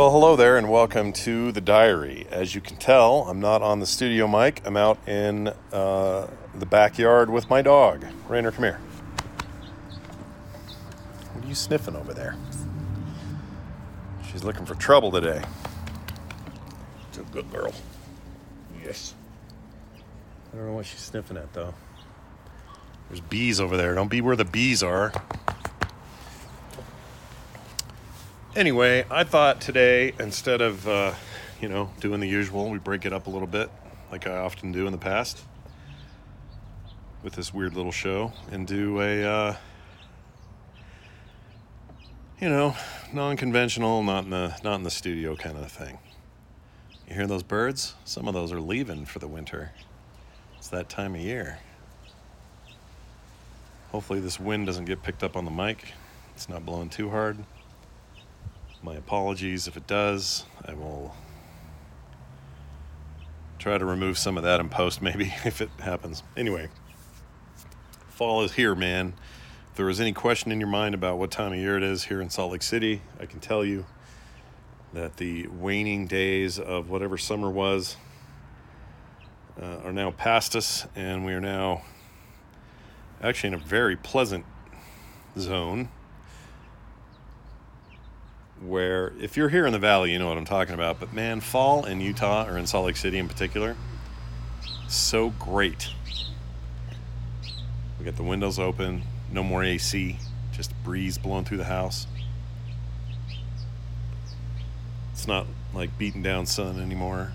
Well, 0.00 0.12
hello 0.12 0.34
there, 0.34 0.56
and 0.56 0.70
welcome 0.70 1.12
to 1.12 1.52
the 1.52 1.60
diary. 1.60 2.26
As 2.30 2.54
you 2.54 2.62
can 2.62 2.78
tell, 2.78 3.24
I'm 3.28 3.38
not 3.38 3.60
on 3.60 3.80
the 3.80 3.86
studio 3.86 4.26
mic. 4.26 4.62
I'm 4.64 4.78
out 4.78 4.96
in 5.06 5.48
uh, 5.74 6.26
the 6.54 6.64
backyard 6.64 7.28
with 7.28 7.50
my 7.50 7.60
dog. 7.60 8.06
Rainer, 8.26 8.50
come 8.50 8.64
here. 8.64 8.80
What 11.34 11.44
are 11.44 11.48
you 11.48 11.54
sniffing 11.54 11.96
over 11.96 12.14
there? 12.14 12.34
She's 14.32 14.42
looking 14.42 14.64
for 14.64 14.74
trouble 14.74 15.10
today. 15.10 15.42
It's 17.10 17.18
a 17.18 17.22
good 17.24 17.52
girl. 17.52 17.74
Yes. 18.82 19.12
I 20.50 20.56
don't 20.56 20.66
know 20.66 20.72
what 20.72 20.86
she's 20.86 21.00
sniffing 21.00 21.36
at, 21.36 21.52
though. 21.52 21.74
There's 23.10 23.20
bees 23.20 23.60
over 23.60 23.76
there. 23.76 23.94
Don't 23.94 24.08
be 24.08 24.22
where 24.22 24.34
the 24.34 24.46
bees 24.46 24.82
are. 24.82 25.12
Anyway, 28.56 29.04
I 29.08 29.22
thought 29.22 29.60
today, 29.60 30.12
instead 30.18 30.60
of, 30.60 30.88
uh, 30.88 31.14
you 31.60 31.68
know, 31.68 31.88
doing 32.00 32.18
the 32.18 32.26
usual, 32.26 32.68
we 32.68 32.78
break 32.78 33.06
it 33.06 33.12
up 33.12 33.28
a 33.28 33.30
little 33.30 33.46
bit, 33.46 33.70
like 34.10 34.26
I 34.26 34.38
often 34.38 34.72
do 34.72 34.86
in 34.86 34.92
the 34.92 34.98
past, 34.98 35.44
with 37.22 37.34
this 37.34 37.54
weird 37.54 37.74
little 37.74 37.92
show, 37.92 38.32
and 38.50 38.66
do 38.66 39.00
a, 39.00 39.22
uh, 39.22 39.56
you 42.40 42.48
know, 42.48 42.74
non-conventional, 43.12 44.02
not 44.02 44.24
in 44.24 44.30
the 44.30 44.58
not 44.64 44.74
in 44.74 44.82
the 44.82 44.90
studio 44.90 45.36
kind 45.36 45.56
of 45.56 45.70
thing. 45.70 45.98
You 47.06 47.14
hear 47.14 47.28
those 47.28 47.44
birds? 47.44 47.94
Some 48.04 48.26
of 48.26 48.34
those 48.34 48.50
are 48.50 48.60
leaving 48.60 49.06
for 49.06 49.20
the 49.20 49.28
winter. 49.28 49.70
It's 50.58 50.68
that 50.70 50.88
time 50.88 51.14
of 51.14 51.20
year. 51.20 51.60
Hopefully, 53.92 54.18
this 54.18 54.40
wind 54.40 54.66
doesn't 54.66 54.86
get 54.86 55.04
picked 55.04 55.22
up 55.22 55.36
on 55.36 55.44
the 55.44 55.52
mic. 55.52 55.92
It's 56.34 56.48
not 56.48 56.66
blowing 56.66 56.88
too 56.88 57.10
hard. 57.10 57.44
My 58.82 58.94
apologies 58.94 59.68
if 59.68 59.76
it 59.76 59.86
does. 59.86 60.44
I 60.66 60.72
will 60.72 61.14
try 63.58 63.76
to 63.76 63.84
remove 63.84 64.16
some 64.16 64.38
of 64.38 64.44
that 64.44 64.58
in 64.58 64.70
post, 64.70 65.02
maybe, 65.02 65.34
if 65.44 65.60
it 65.60 65.68
happens. 65.80 66.22
Anyway, 66.34 66.68
fall 68.08 68.42
is 68.42 68.52
here, 68.52 68.74
man. 68.74 69.12
If 69.70 69.76
there 69.76 69.86
was 69.86 70.00
any 70.00 70.12
question 70.12 70.50
in 70.50 70.60
your 70.60 70.68
mind 70.68 70.94
about 70.94 71.18
what 71.18 71.30
time 71.30 71.52
of 71.52 71.58
year 71.58 71.76
it 71.76 71.82
is 71.82 72.04
here 72.04 72.22
in 72.22 72.30
Salt 72.30 72.52
Lake 72.52 72.62
City, 72.62 73.02
I 73.20 73.26
can 73.26 73.38
tell 73.40 73.64
you 73.64 73.84
that 74.94 75.18
the 75.18 75.46
waning 75.48 76.06
days 76.06 76.58
of 76.58 76.88
whatever 76.88 77.18
summer 77.18 77.50
was 77.50 77.96
uh, 79.60 79.76
are 79.84 79.92
now 79.92 80.10
past 80.10 80.56
us, 80.56 80.86
and 80.96 81.26
we 81.26 81.34
are 81.34 81.40
now 81.40 81.82
actually 83.22 83.48
in 83.48 83.54
a 83.54 83.58
very 83.58 83.94
pleasant 83.94 84.46
zone 85.38 85.90
where 88.60 89.12
if 89.20 89.36
you're 89.36 89.48
here 89.48 89.66
in 89.66 89.72
the 89.72 89.78
valley, 89.78 90.12
you 90.12 90.18
know 90.18 90.28
what 90.28 90.36
I'm 90.36 90.44
talking 90.44 90.74
about. 90.74 91.00
But 91.00 91.12
man, 91.12 91.40
fall 91.40 91.84
in 91.84 92.00
Utah 92.00 92.46
or 92.46 92.58
in 92.58 92.66
Salt 92.66 92.86
Lake 92.86 92.96
City 92.96 93.18
in 93.18 93.28
particular, 93.28 93.76
so 94.88 95.30
great. 95.30 95.88
We 97.98 98.04
got 98.04 98.16
the 98.16 98.22
windows 98.22 98.58
open, 98.58 99.02
no 99.30 99.42
more 99.42 99.62
AC, 99.62 100.18
just 100.52 100.72
breeze 100.82 101.18
blowing 101.18 101.44
through 101.44 101.58
the 101.58 101.64
house. 101.64 102.06
It's 105.12 105.26
not 105.26 105.46
like 105.74 105.98
beating 105.98 106.22
down 106.22 106.46
sun 106.46 106.80
anymore. 106.80 107.32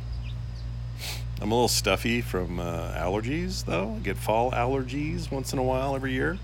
I'm 1.41 1.51
a 1.51 1.53
little 1.53 1.67
stuffy 1.67 2.21
from 2.21 2.59
uh, 2.59 2.93
allergies, 2.93 3.65
though. 3.65 3.95
I 3.97 3.99
get 3.99 4.17
fall 4.17 4.51
allergies 4.51 5.29
once 5.29 5.53
in 5.53 5.59
a 5.59 5.63
while 5.63 5.95
every 5.95 6.13
year. 6.13 6.39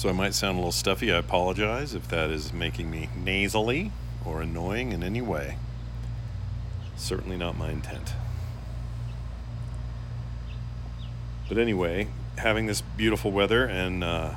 So 0.00 0.08
I 0.08 0.12
might 0.12 0.32
sound 0.32 0.54
a 0.54 0.60
little 0.60 0.72
stuffy. 0.72 1.12
I 1.12 1.18
apologize 1.18 1.92
if 1.92 2.08
that 2.08 2.30
is 2.30 2.54
making 2.54 2.90
me 2.90 3.10
nasally 3.14 3.92
or 4.24 4.40
annoying 4.40 4.92
in 4.92 5.02
any 5.02 5.20
way. 5.20 5.58
Certainly 6.96 7.36
not 7.36 7.58
my 7.58 7.68
intent. 7.68 8.14
But 11.50 11.58
anyway, 11.58 12.08
having 12.38 12.64
this 12.64 12.80
beautiful 12.80 13.30
weather 13.30 13.66
and, 13.66 14.02
uh, 14.02 14.36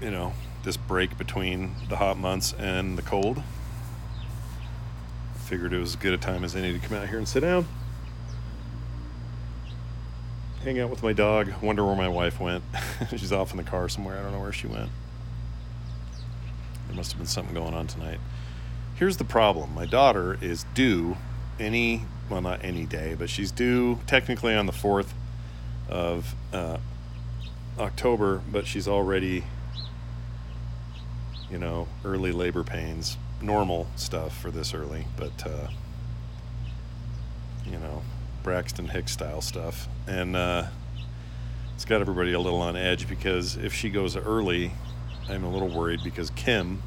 you 0.00 0.12
know, 0.12 0.34
this 0.62 0.76
break 0.76 1.18
between 1.18 1.74
the 1.88 1.96
hot 1.96 2.16
months 2.16 2.52
and 2.52 2.96
the 2.96 3.02
cold, 3.02 3.42
I 5.34 5.38
figured 5.38 5.72
it 5.72 5.80
was 5.80 5.94
as 5.94 5.96
good 5.96 6.12
a 6.12 6.18
time 6.18 6.44
as 6.44 6.54
any 6.54 6.72
to 6.72 6.78
come 6.78 6.96
out 6.96 7.08
here 7.08 7.18
and 7.18 7.26
sit 7.26 7.40
down 7.40 7.66
hang 10.66 10.80
out 10.80 10.90
with 10.90 11.00
my 11.00 11.12
dog, 11.12 11.48
wonder 11.62 11.86
where 11.86 11.94
my 11.94 12.08
wife 12.08 12.40
went. 12.40 12.64
She's 13.10 13.30
off 13.30 13.52
in 13.52 13.56
the 13.56 13.62
car 13.62 13.88
somewhere. 13.88 14.18
I 14.18 14.22
don't 14.22 14.32
know 14.32 14.40
where 14.40 14.52
she 14.52 14.66
went. 14.66 14.90
There 16.88 16.96
must 16.96 17.12
have 17.12 17.20
been 17.20 17.28
something 17.28 17.54
going 17.54 17.72
on 17.72 17.86
tonight. 17.86 18.18
Here's 18.96 19.16
the 19.16 19.24
problem 19.24 19.72
my 19.76 19.86
daughter 19.86 20.36
is 20.40 20.66
due 20.74 21.18
any, 21.60 22.02
well, 22.28 22.40
not 22.40 22.64
any 22.64 22.84
day, 22.84 23.14
but 23.16 23.30
she's 23.30 23.52
due 23.52 24.00
technically 24.08 24.56
on 24.56 24.66
the 24.66 24.72
4th 24.72 25.10
of 25.88 26.34
uh, 26.52 26.78
October, 27.78 28.42
but 28.50 28.66
she's 28.66 28.88
already, 28.88 29.44
you 31.48 31.58
know, 31.58 31.86
early 32.04 32.32
labor 32.32 32.64
pains. 32.64 33.16
Normal 33.40 33.86
stuff 33.94 34.36
for 34.36 34.50
this 34.50 34.74
early, 34.74 35.06
but, 35.16 35.46
uh, 35.46 35.68
you 37.64 37.78
know, 37.78 38.02
Braxton 38.46 38.86
Hicks 38.86 39.10
style 39.10 39.40
stuff, 39.40 39.88
and 40.06 40.36
uh, 40.36 40.68
it's 41.74 41.84
got 41.84 42.00
everybody 42.00 42.32
a 42.32 42.38
little 42.38 42.60
on 42.60 42.76
edge 42.76 43.08
because 43.08 43.56
if 43.56 43.74
she 43.74 43.90
goes 43.90 44.16
early, 44.16 44.70
I'm 45.28 45.42
a 45.42 45.50
little 45.50 45.68
worried 45.68 45.98
because 46.04 46.30
Kim, 46.30 46.80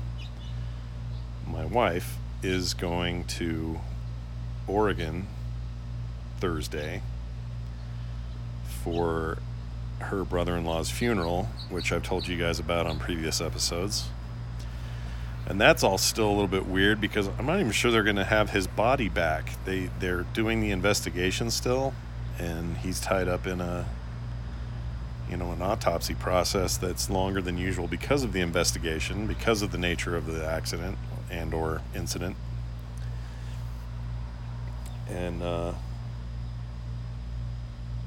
my 1.45 1.65
wife, 1.65 2.15
is 2.41 2.73
going 2.73 3.25
to 3.25 3.77
Oregon 4.67 5.27
Thursday 6.39 7.01
for 8.81 9.39
her 9.99 10.23
brother 10.23 10.55
in 10.55 10.63
law's 10.63 10.89
funeral, 10.89 11.49
which 11.69 11.91
I've 11.91 12.03
told 12.03 12.25
you 12.25 12.37
guys 12.37 12.59
about 12.59 12.87
on 12.87 12.99
previous 12.99 13.41
episodes 13.41 14.07
and 15.49 15.59
that's 15.59 15.83
all 15.83 15.97
still 15.97 16.27
a 16.27 16.31
little 16.31 16.47
bit 16.47 16.67
weird 16.67 17.01
because 17.01 17.27
I'm 17.39 17.47
not 17.47 17.59
even 17.59 17.71
sure 17.71 17.89
they're 17.91 18.03
going 18.03 18.15
to 18.17 18.23
have 18.23 18.51
his 18.51 18.67
body 18.67 19.09
back. 19.09 19.51
They 19.65 19.89
they're 19.99 20.23
doing 20.33 20.61
the 20.61 20.69
investigation 20.69 21.49
still, 21.49 21.93
and 22.37 22.77
he's 22.77 22.99
tied 22.99 23.27
up 23.27 23.47
in 23.47 23.59
a 23.59 23.87
you 25.27 25.37
know 25.37 25.51
an 25.51 25.61
autopsy 25.63 26.13
process 26.13 26.77
that's 26.77 27.09
longer 27.09 27.41
than 27.41 27.57
usual 27.57 27.87
because 27.87 28.23
of 28.23 28.31
the 28.31 28.41
investigation, 28.41 29.25
because 29.25 29.63
of 29.63 29.71
the 29.71 29.79
nature 29.79 30.15
of 30.15 30.27
the 30.27 30.47
accident 30.47 30.97
and 31.31 31.51
or 31.51 31.81
incident, 31.95 32.35
and 35.09 35.41
uh, 35.41 35.73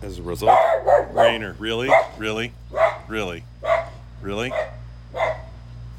as 0.00 0.20
a 0.20 0.22
result, 0.22 0.56
Rainer, 1.12 1.56
really, 1.58 1.90
really, 2.16 2.52
really, 3.08 3.42
really. 4.20 4.52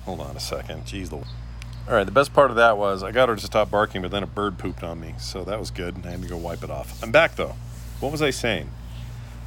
Hold 0.05 0.19
on 0.19 0.35
a 0.35 0.39
second. 0.39 0.85
Jeez, 0.85 1.09
the. 1.09 1.17
All 1.17 1.93
right, 1.93 2.05
the 2.05 2.11
best 2.11 2.33
part 2.33 2.49
of 2.49 2.55
that 2.55 2.77
was 2.77 3.03
I 3.03 3.11
got 3.11 3.27
her 3.27 3.35
to 3.35 3.45
stop 3.45 3.69
barking, 3.69 4.01
but 4.01 4.11
then 4.11 4.23
a 4.23 4.27
bird 4.27 4.57
pooped 4.57 4.83
on 4.83 5.01
me, 5.01 5.15
so 5.17 5.43
that 5.43 5.59
was 5.59 5.69
good. 5.69 5.95
And 5.95 6.05
I 6.05 6.11
had 6.11 6.21
to 6.21 6.27
go 6.27 6.37
wipe 6.37 6.63
it 6.63 6.69
off. 6.69 7.01
I'm 7.03 7.11
back 7.11 7.35
though. 7.35 7.55
What 7.99 8.11
was 8.11 8.21
I 8.21 8.29
saying? 8.29 8.69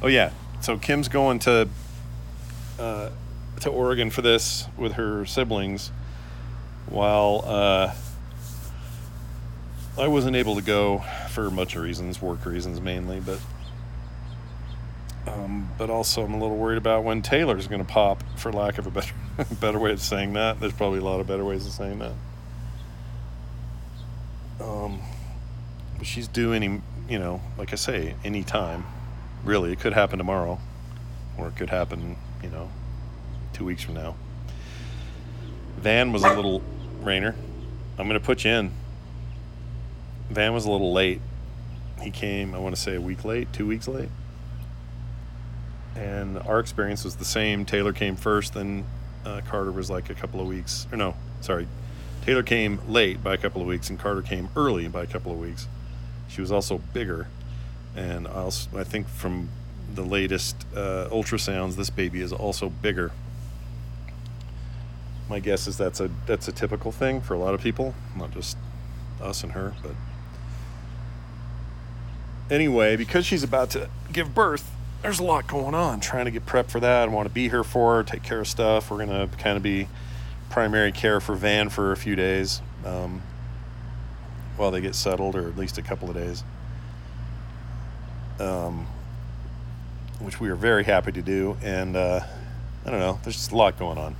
Oh 0.01 0.07
yeah, 0.07 0.31
so 0.61 0.77
Kim's 0.77 1.07
going 1.07 1.39
to 1.39 1.67
uh, 2.79 3.09
to 3.61 3.69
Oregon 3.69 4.11
for 4.11 4.21
this 4.21 4.67
with 4.77 4.93
her 4.93 5.25
siblings, 5.25 5.91
while 6.87 7.43
uh, 7.45 7.93
I 9.97 10.07
wasn't 10.07 10.35
able 10.35 10.55
to 10.55 10.61
go 10.61 11.03
for 11.29 11.49
of 11.49 11.75
reasons, 11.75 12.21
work 12.21 12.45
reasons 12.45 12.79
mainly, 12.79 13.19
but 13.19 13.39
um, 15.27 15.69
but 15.77 15.89
also, 15.89 16.23
I'm 16.23 16.33
a 16.33 16.39
little 16.39 16.55
worried 16.55 16.77
about 16.77 17.03
when 17.03 17.21
Taylor's 17.21 17.67
going 17.67 17.85
to 17.85 17.91
pop, 17.91 18.23
for 18.37 18.51
lack 18.51 18.77
of 18.77 18.87
a 18.87 18.91
better 18.91 19.13
better 19.59 19.77
way 19.77 19.91
of 19.91 20.01
saying 20.01 20.33
that. 20.33 20.59
There's 20.59 20.73
probably 20.73 20.99
a 20.99 21.03
lot 21.03 21.19
of 21.19 21.27
better 21.27 21.43
ways 21.43 21.65
of 21.65 21.73
saying 21.73 21.99
that. 21.99 22.13
Um, 24.61 25.01
but 25.97 26.07
she's 26.07 26.27
due 26.27 26.53
any, 26.53 26.81
you 27.09 27.19
know, 27.19 27.41
like 27.57 27.73
I 27.73 27.75
say, 27.75 28.15
any 28.23 28.43
time. 28.43 28.85
Really, 29.43 29.71
it 29.71 29.79
could 29.79 29.93
happen 29.93 30.17
tomorrow, 30.17 30.59
or 31.37 31.49
it 31.49 31.55
could 31.55 31.69
happen, 31.69 32.17
you 32.41 32.49
know, 32.49 32.69
two 33.53 33.65
weeks 33.65 33.83
from 33.83 33.95
now. 33.95 34.15
Van 35.77 36.11
was 36.11 36.23
a 36.23 36.33
little 36.33 36.61
Rainer. 37.01 37.35
I'm 37.99 38.07
going 38.07 38.19
to 38.19 38.25
put 38.25 38.45
you 38.45 38.51
in. 38.51 38.71
Van 40.29 40.53
was 40.53 40.65
a 40.65 40.71
little 40.71 40.91
late. 40.91 41.21
He 42.01 42.11
came, 42.11 42.55
I 42.55 42.59
want 42.59 42.75
to 42.75 42.81
say, 42.81 42.95
a 42.95 43.01
week 43.01 43.23
late, 43.25 43.51
two 43.53 43.67
weeks 43.67 43.87
late 43.87 44.09
and 45.97 46.37
our 46.39 46.59
experience 46.59 47.03
was 47.03 47.15
the 47.15 47.25
same. 47.25 47.65
Taylor 47.65 47.91
came 47.93 48.15
first, 48.15 48.53
then 48.53 48.85
uh, 49.25 49.41
Carter 49.47 49.71
was 49.71 49.89
like 49.89 50.09
a 50.09 50.13
couple 50.13 50.39
of 50.39 50.47
weeks, 50.47 50.87
or 50.91 50.97
no, 50.97 51.15
sorry, 51.41 51.67
Taylor 52.23 52.43
came 52.43 52.79
late 52.87 53.23
by 53.23 53.33
a 53.33 53.37
couple 53.37 53.61
of 53.61 53.67
weeks, 53.67 53.89
and 53.89 53.97
Carter 53.99 54.21
came 54.21 54.49
early 54.55 54.87
by 54.87 55.03
a 55.03 55.07
couple 55.07 55.31
of 55.31 55.39
weeks. 55.39 55.67
She 56.27 56.41
was 56.41 56.51
also 56.51 56.77
bigger, 56.93 57.27
and 57.95 58.27
also, 58.27 58.77
I 58.77 58.83
think 58.83 59.07
from 59.07 59.49
the 59.95 60.03
latest 60.03 60.55
uh, 60.75 61.07
ultrasounds, 61.11 61.75
this 61.75 61.89
baby 61.89 62.21
is 62.21 62.31
also 62.33 62.69
bigger. 62.69 63.11
my 65.29 65.39
guess 65.39 65.67
is 65.67 65.77
that's 65.77 65.99
a 65.99 66.09
that's 66.25 66.47
a 66.47 66.51
typical 66.51 66.91
thing 66.91 67.21
for 67.21 67.33
a 67.33 67.39
lot 67.39 67.53
of 67.53 67.61
people, 67.61 67.93
not 68.15 68.31
just 68.31 68.57
us 69.21 69.43
and 69.43 69.53
her, 69.53 69.73
but 69.81 69.91
anyway, 72.49 72.95
because 72.95 73.25
she's 73.25 73.43
about 73.43 73.69
to 73.71 73.89
give 74.13 74.33
birth, 74.35 74.69
there's 75.01 75.19
a 75.19 75.23
lot 75.23 75.47
going 75.47 75.75
on. 75.75 75.99
Trying 75.99 76.25
to 76.25 76.31
get 76.31 76.45
prepped 76.45 76.69
for 76.69 76.79
that. 76.79 77.07
I 77.09 77.11
want 77.11 77.27
to 77.27 77.33
be 77.33 77.49
here 77.49 77.63
for 77.63 77.97
her, 77.97 78.03
take 78.03 78.23
care 78.23 78.39
of 78.39 78.47
stuff. 78.47 78.91
We're 78.91 79.05
gonna 79.05 79.27
kind 79.37 79.57
of 79.57 79.63
be 79.63 79.87
primary 80.49 80.91
care 80.91 81.19
for 81.19 81.35
Van 81.35 81.69
for 81.69 81.91
a 81.91 81.97
few 81.97 82.15
days 82.15 82.61
um, 82.85 83.21
while 84.55 84.71
they 84.71 84.81
get 84.81 84.95
settled, 84.95 85.35
or 85.35 85.47
at 85.47 85.57
least 85.57 85.77
a 85.77 85.81
couple 85.81 86.09
of 86.09 86.15
days. 86.15 86.43
Um, 88.39 88.87
which 90.19 90.39
we 90.39 90.49
are 90.49 90.55
very 90.55 90.83
happy 90.83 91.11
to 91.11 91.21
do, 91.21 91.57
and 91.61 91.95
uh, 91.95 92.21
I 92.85 92.89
don't 92.89 92.99
know. 92.99 93.19
There's 93.23 93.35
just 93.35 93.51
a 93.51 93.55
lot 93.55 93.77
going 93.77 93.97
on. 93.97 94.15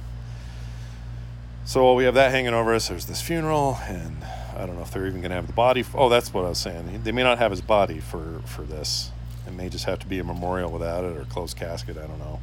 So 1.65 1.83
while 1.83 1.95
we 1.95 2.05
have 2.05 2.13
that 2.13 2.31
hanging 2.31 2.53
over 2.53 2.73
us. 2.73 2.87
There's 2.87 3.07
this 3.07 3.21
funeral, 3.21 3.77
and 3.87 4.23
I 4.55 4.65
don't 4.65 4.77
know 4.77 4.83
if 4.83 4.91
they're 4.91 5.05
even 5.05 5.19
going 5.19 5.31
to 5.31 5.35
have 5.35 5.47
the 5.47 5.53
body. 5.53 5.83
Oh, 5.93 6.07
that's 6.07 6.33
what 6.33 6.45
I 6.45 6.49
was 6.49 6.59
saying. 6.59 7.01
They 7.03 7.11
may 7.11 7.23
not 7.23 7.39
have 7.39 7.51
his 7.51 7.61
body 7.61 7.99
for 7.99 8.41
for 8.45 8.61
this. 8.61 9.11
It 9.47 9.53
may 9.53 9.69
just 9.69 9.85
have 9.85 9.99
to 9.99 10.07
be 10.07 10.19
a 10.19 10.23
memorial 10.23 10.69
without 10.69 11.05
it 11.05 11.17
or 11.17 11.23
closed 11.23 11.57
casket. 11.57 11.97
I 11.97 12.05
don't 12.05 12.19
know. 12.19 12.41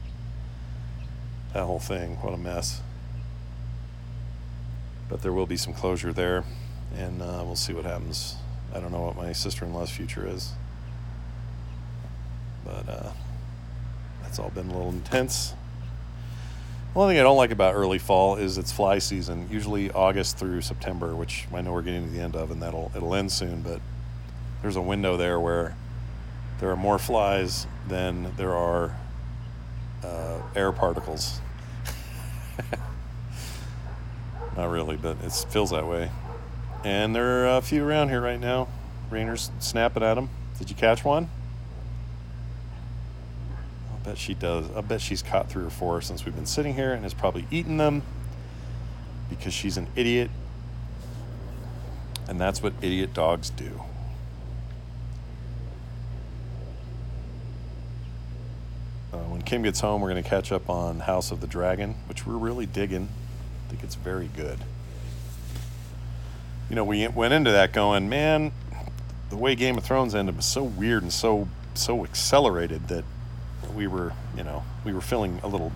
That 1.53 1.67
whole 1.67 1.79
thing, 1.79 2.17
what 2.23 2.33
a 2.33 2.39
mess. 2.39 2.81
But 5.09 5.23
there 5.23 5.33
will 5.33 5.47
be 5.47 5.59
some 5.59 5.75
closure 5.75 6.13
there, 6.13 6.45
and 6.97 7.21
uh, 7.21 7.43
we'll 7.45 7.57
see 7.57 7.75
what 7.75 7.85
happens. 7.85 8.37
I 8.75 8.81
don't 8.81 8.91
know 8.91 9.03
what 9.03 9.17
my 9.17 9.33
sister-in-law's 9.33 9.91
future 9.91 10.27
is, 10.27 10.53
but 12.65 12.89
uh, 12.89 13.13
that's 14.23 14.39
all 14.39 14.51
been 14.51 14.69
a 14.71 14.73
little 14.73 14.91
intense. 14.91 15.55
One 16.95 17.09
thing 17.09 17.19
I 17.19 17.23
don't 17.23 17.37
like 17.37 17.51
about 17.51 17.75
early 17.75 17.99
fall 17.99 18.37
is 18.37 18.57
it's 18.57 18.73
fly 18.73 18.99
season. 18.99 19.49
Usually 19.51 19.91
August 19.91 20.39
through 20.39 20.63
September, 20.63 21.15
which 21.15 21.47
I 21.53 21.61
know 21.61 21.73
we're 21.73 21.83
getting 21.83 22.07
to 22.07 22.11
the 22.11 22.21
end 22.21 22.35
of, 22.35 22.51
and 22.51 22.63
that'll 22.63 22.91
it'll 22.97 23.15
end 23.15 23.31
soon. 23.31 23.63
But 23.63 23.81
there's 24.63 24.77
a 24.77 24.81
window 24.81 25.17
there 25.17 25.39
where 25.39 25.77
there 26.65 26.73
are 26.73 26.77
more 26.77 26.99
flies 26.99 27.67
than 27.89 28.35
there 28.39 28.55
are 28.55 28.97
uh, 30.03 30.41
air 30.57 30.73
particles. 30.73 31.39
Not 34.57 34.71
really, 34.71 34.97
but 34.97 35.19
it 35.23 35.31
feels 35.51 35.73
that 35.73 35.87
way. 35.87 36.11
And 36.83 37.15
there 37.15 37.45
are 37.45 37.59
a 37.59 37.61
few 37.61 37.85
around 37.85 38.09
here 38.09 38.23
right 38.23 38.41
now. 38.41 38.69
Rainer's 39.11 39.51
snapping 39.59 40.03
at 40.03 40.15
them. 40.15 40.31
Did 40.59 40.71
you 40.71 40.77
catch 40.77 41.05
one? 41.05 41.29
I 43.93 43.99
bet 44.03 44.17
she 44.17 44.33
does. 44.33 44.65
I 44.75 44.81
bet 44.81 45.03
she's 45.03 45.21
caught 45.21 45.51
three 45.51 45.67
or 45.67 45.71
four 45.71 46.01
since 46.01 46.25
we've 46.25 46.35
been 46.35 46.47
sitting 46.47 46.73
here 46.73 46.95
and 46.95 47.03
has 47.03 47.13
probably 47.13 47.47
eaten 47.51 47.77
them 47.77 48.03
because 49.29 49.53
she's 49.53 49.77
an 49.77 49.89
idiot. 49.97 50.31
And 52.27 52.41
that's 52.41 52.63
what 52.63 52.73
idiot 52.81 53.13
dogs 53.13 53.51
do. 53.51 53.83
Uh, 59.15 59.19
when 59.31 59.34
Kim 59.45 59.63
gets 59.63 59.81
home, 59.81 60.01
we're 60.01 60.11
going 60.11 60.23
to 60.23 60.29
catch 60.29 60.53
up 60.53 60.71
on 60.71 61.01
House 61.01 61.31
of 61.31 61.41
the 61.41 61.47
Dragon, 61.47 61.95
which 62.09 62.27
we're 62.27 62.37
really 62.37 62.67
digging. 62.67 63.09
I 63.67 63.71
think 63.71 63.83
it's 63.83 63.95
very 63.95 64.29
good. 64.37 64.59
You 66.71 66.77
know, 66.77 66.85
we 66.85 67.07
went 67.09 67.35
into 67.35 67.53
that 67.53 67.73
going, 67.73 68.09
man, 68.09 68.53
the 69.31 69.37
way 69.37 69.55
Game 69.55 69.77
of 69.77 69.85
Thrones 69.85 70.15
ended 70.15 70.37
was 70.37 70.47
so 70.47 70.63
weird 70.65 71.03
and 71.03 71.13
so 71.13 71.49
so 71.75 72.05
accelerated 72.05 72.87
that 72.87 73.05
we 73.75 73.87
were, 73.87 74.13
you 74.37 74.45
know, 74.45 74.63
we 74.85 74.93
were 74.93 75.01
feeling 75.01 75.41
a 75.43 75.49
little, 75.49 75.73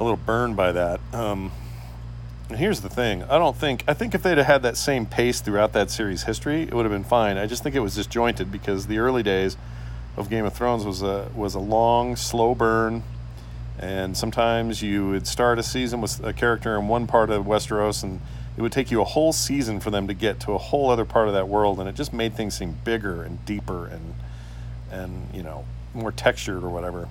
a 0.00 0.02
little 0.02 0.16
burned 0.16 0.56
by 0.56 0.72
that. 0.72 1.00
Um, 1.12 1.52
and 2.48 2.58
here's 2.58 2.80
the 2.80 2.88
thing: 2.88 3.22
I 3.24 3.38
don't 3.38 3.56
think 3.56 3.84
I 3.88 3.94
think 3.94 4.14
if 4.14 4.22
they'd 4.22 4.36
have 4.36 4.46
had 4.46 4.62
that 4.62 4.76
same 4.76 5.06
pace 5.06 5.40
throughout 5.40 5.72
that 5.72 5.90
series 5.90 6.24
history, 6.24 6.62
it 6.62 6.74
would 6.74 6.84
have 6.84 6.92
been 6.92 7.04
fine. 7.04 7.38
I 7.38 7.46
just 7.46 7.62
think 7.62 7.74
it 7.74 7.80
was 7.80 7.94
disjointed 7.94 8.50
because 8.52 8.86
the 8.86 8.98
early 8.98 9.22
days 9.22 9.56
of 10.16 10.28
Game 10.28 10.44
of 10.44 10.52
Thrones 10.52 10.84
was 10.84 11.02
a 11.02 11.30
was 11.34 11.54
a 11.54 11.58
long, 11.58 12.16
slow 12.16 12.54
burn, 12.54 13.02
and 13.78 14.16
sometimes 14.16 14.82
you 14.82 15.08
would 15.08 15.26
start 15.26 15.58
a 15.58 15.62
season 15.62 16.00
with 16.00 16.24
a 16.24 16.32
character 16.32 16.78
in 16.78 16.88
one 16.88 17.06
part 17.06 17.30
of 17.30 17.44
Westeros 17.46 18.02
and 18.02 18.20
it 18.56 18.60
would 18.60 18.72
take 18.72 18.90
you 18.90 19.00
a 19.00 19.04
whole 19.04 19.32
season 19.32 19.80
for 19.80 19.90
them 19.90 20.06
to 20.06 20.14
get 20.14 20.38
to 20.40 20.52
a 20.52 20.58
whole 20.58 20.90
other 20.90 21.06
part 21.06 21.26
of 21.26 21.34
that 21.34 21.48
world 21.48 21.80
and 21.80 21.88
it 21.88 21.94
just 21.94 22.12
made 22.12 22.34
things 22.34 22.58
seem 22.58 22.76
bigger 22.84 23.22
and 23.22 23.42
deeper 23.46 23.86
and 23.86 24.14
and 24.90 25.34
you 25.34 25.42
know 25.42 25.64
more 25.94 26.12
textured 26.12 26.62
or 26.62 26.68
whatever. 26.68 27.08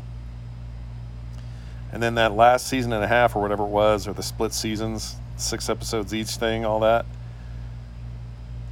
And 1.92 2.02
then 2.02 2.16
that 2.16 2.34
last 2.34 2.68
season 2.68 2.94
and 2.94 3.04
a 3.04 3.08
half 3.08 3.36
or 3.36 3.42
whatever 3.42 3.64
it 3.64 3.70
was, 3.70 4.08
or 4.08 4.14
the 4.14 4.24
split 4.24 4.54
seasons, 4.54 5.16
six 5.36 5.70
episodes 5.70 6.14
each 6.14 6.30
thing, 6.38 6.64
all 6.64 6.80
that, 6.82 7.06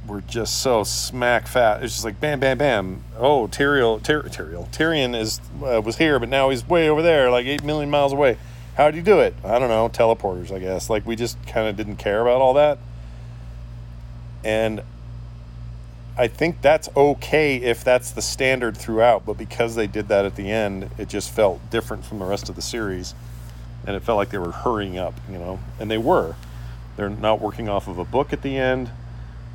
were 0.06 0.20
just 0.22 0.60
so 0.60 0.84
smack 0.84 1.46
fat. 1.46 1.82
It's 1.82 1.94
just 1.94 2.04
like 2.04 2.20
bam, 2.20 2.40
bam, 2.40 2.58
bam. 2.58 3.04
Oh, 3.16 3.46
Tyrion, 3.46 4.02
Tyr- 4.02 4.22
Tyrion, 4.22 4.68
Tyrion 4.70 5.18
is 5.18 5.40
uh, 5.62 5.80
was 5.84 5.96
here, 5.98 6.18
but 6.18 6.28
now 6.28 6.50
he's 6.50 6.66
way 6.66 6.88
over 6.88 7.02
there, 7.02 7.30
like 7.30 7.46
eight 7.46 7.62
million 7.62 7.90
miles 7.90 8.12
away. 8.12 8.38
How 8.76 8.90
did 8.90 8.96
you 8.96 9.02
do 9.02 9.20
it? 9.20 9.34
I 9.44 9.58
don't 9.58 9.68
know. 9.68 9.88
Teleporters, 9.88 10.50
I 10.50 10.58
guess. 10.58 10.88
Like 10.88 11.06
we 11.06 11.16
just 11.16 11.44
kind 11.46 11.68
of 11.68 11.76
didn't 11.76 11.96
care 11.96 12.20
about 12.20 12.40
all 12.40 12.54
that. 12.54 12.78
And 14.42 14.82
I 16.16 16.28
think 16.28 16.60
that's 16.60 16.88
okay 16.96 17.56
if 17.56 17.84
that's 17.84 18.10
the 18.10 18.22
standard 18.22 18.76
throughout, 18.76 19.24
but 19.24 19.38
because 19.38 19.74
they 19.74 19.86
did 19.86 20.08
that 20.08 20.24
at 20.24 20.36
the 20.36 20.50
end, 20.50 20.90
it 20.98 21.08
just 21.08 21.30
felt 21.30 21.70
different 21.70 22.04
from 22.04 22.18
the 22.18 22.24
rest 22.24 22.48
of 22.48 22.56
the 22.56 22.62
series. 22.62 23.14
And 23.86 23.96
it 23.96 24.02
felt 24.02 24.16
like 24.16 24.30
they 24.30 24.38
were 24.38 24.52
hurrying 24.52 24.98
up, 24.98 25.14
you 25.30 25.38
know, 25.38 25.60
and 25.78 25.90
they 25.90 25.98
were. 25.98 26.36
They're 26.96 27.08
not 27.08 27.40
working 27.40 27.68
off 27.68 27.88
of 27.88 27.98
a 27.98 28.04
book 28.04 28.32
at 28.32 28.42
the 28.42 28.56
end. 28.56 28.90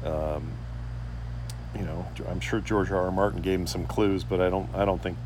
Um, 0.05 0.51
you 1.77 1.83
know, 1.83 2.07
I'm 2.29 2.39
sure 2.39 2.59
George 2.61 2.91
R. 2.91 3.05
R. 3.05 3.11
Martin 3.11 3.41
gave 3.41 3.59
him 3.59 3.67
some 3.67 3.85
clues, 3.85 4.23
but 4.23 4.39
I 4.39 4.49
don't, 4.49 4.73
I 4.73 4.85
don't 4.85 5.01
think, 5.01 5.17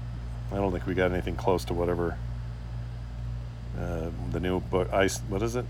I 0.51 0.55
don't 0.55 0.71
think 0.71 0.87
we 0.87 0.93
got 0.93 1.11
anything 1.11 1.35
close 1.35 1.63
to 1.65 1.73
whatever 1.73 2.17
uh, 3.79 4.09
the 4.31 4.39
new 4.39 4.59
book. 4.59 4.91
Ice, 4.91 5.19
what 5.27 5.43
is 5.43 5.55
it? 5.55 5.65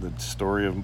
The 0.00 0.12
story 0.18 0.66
of 0.66 0.82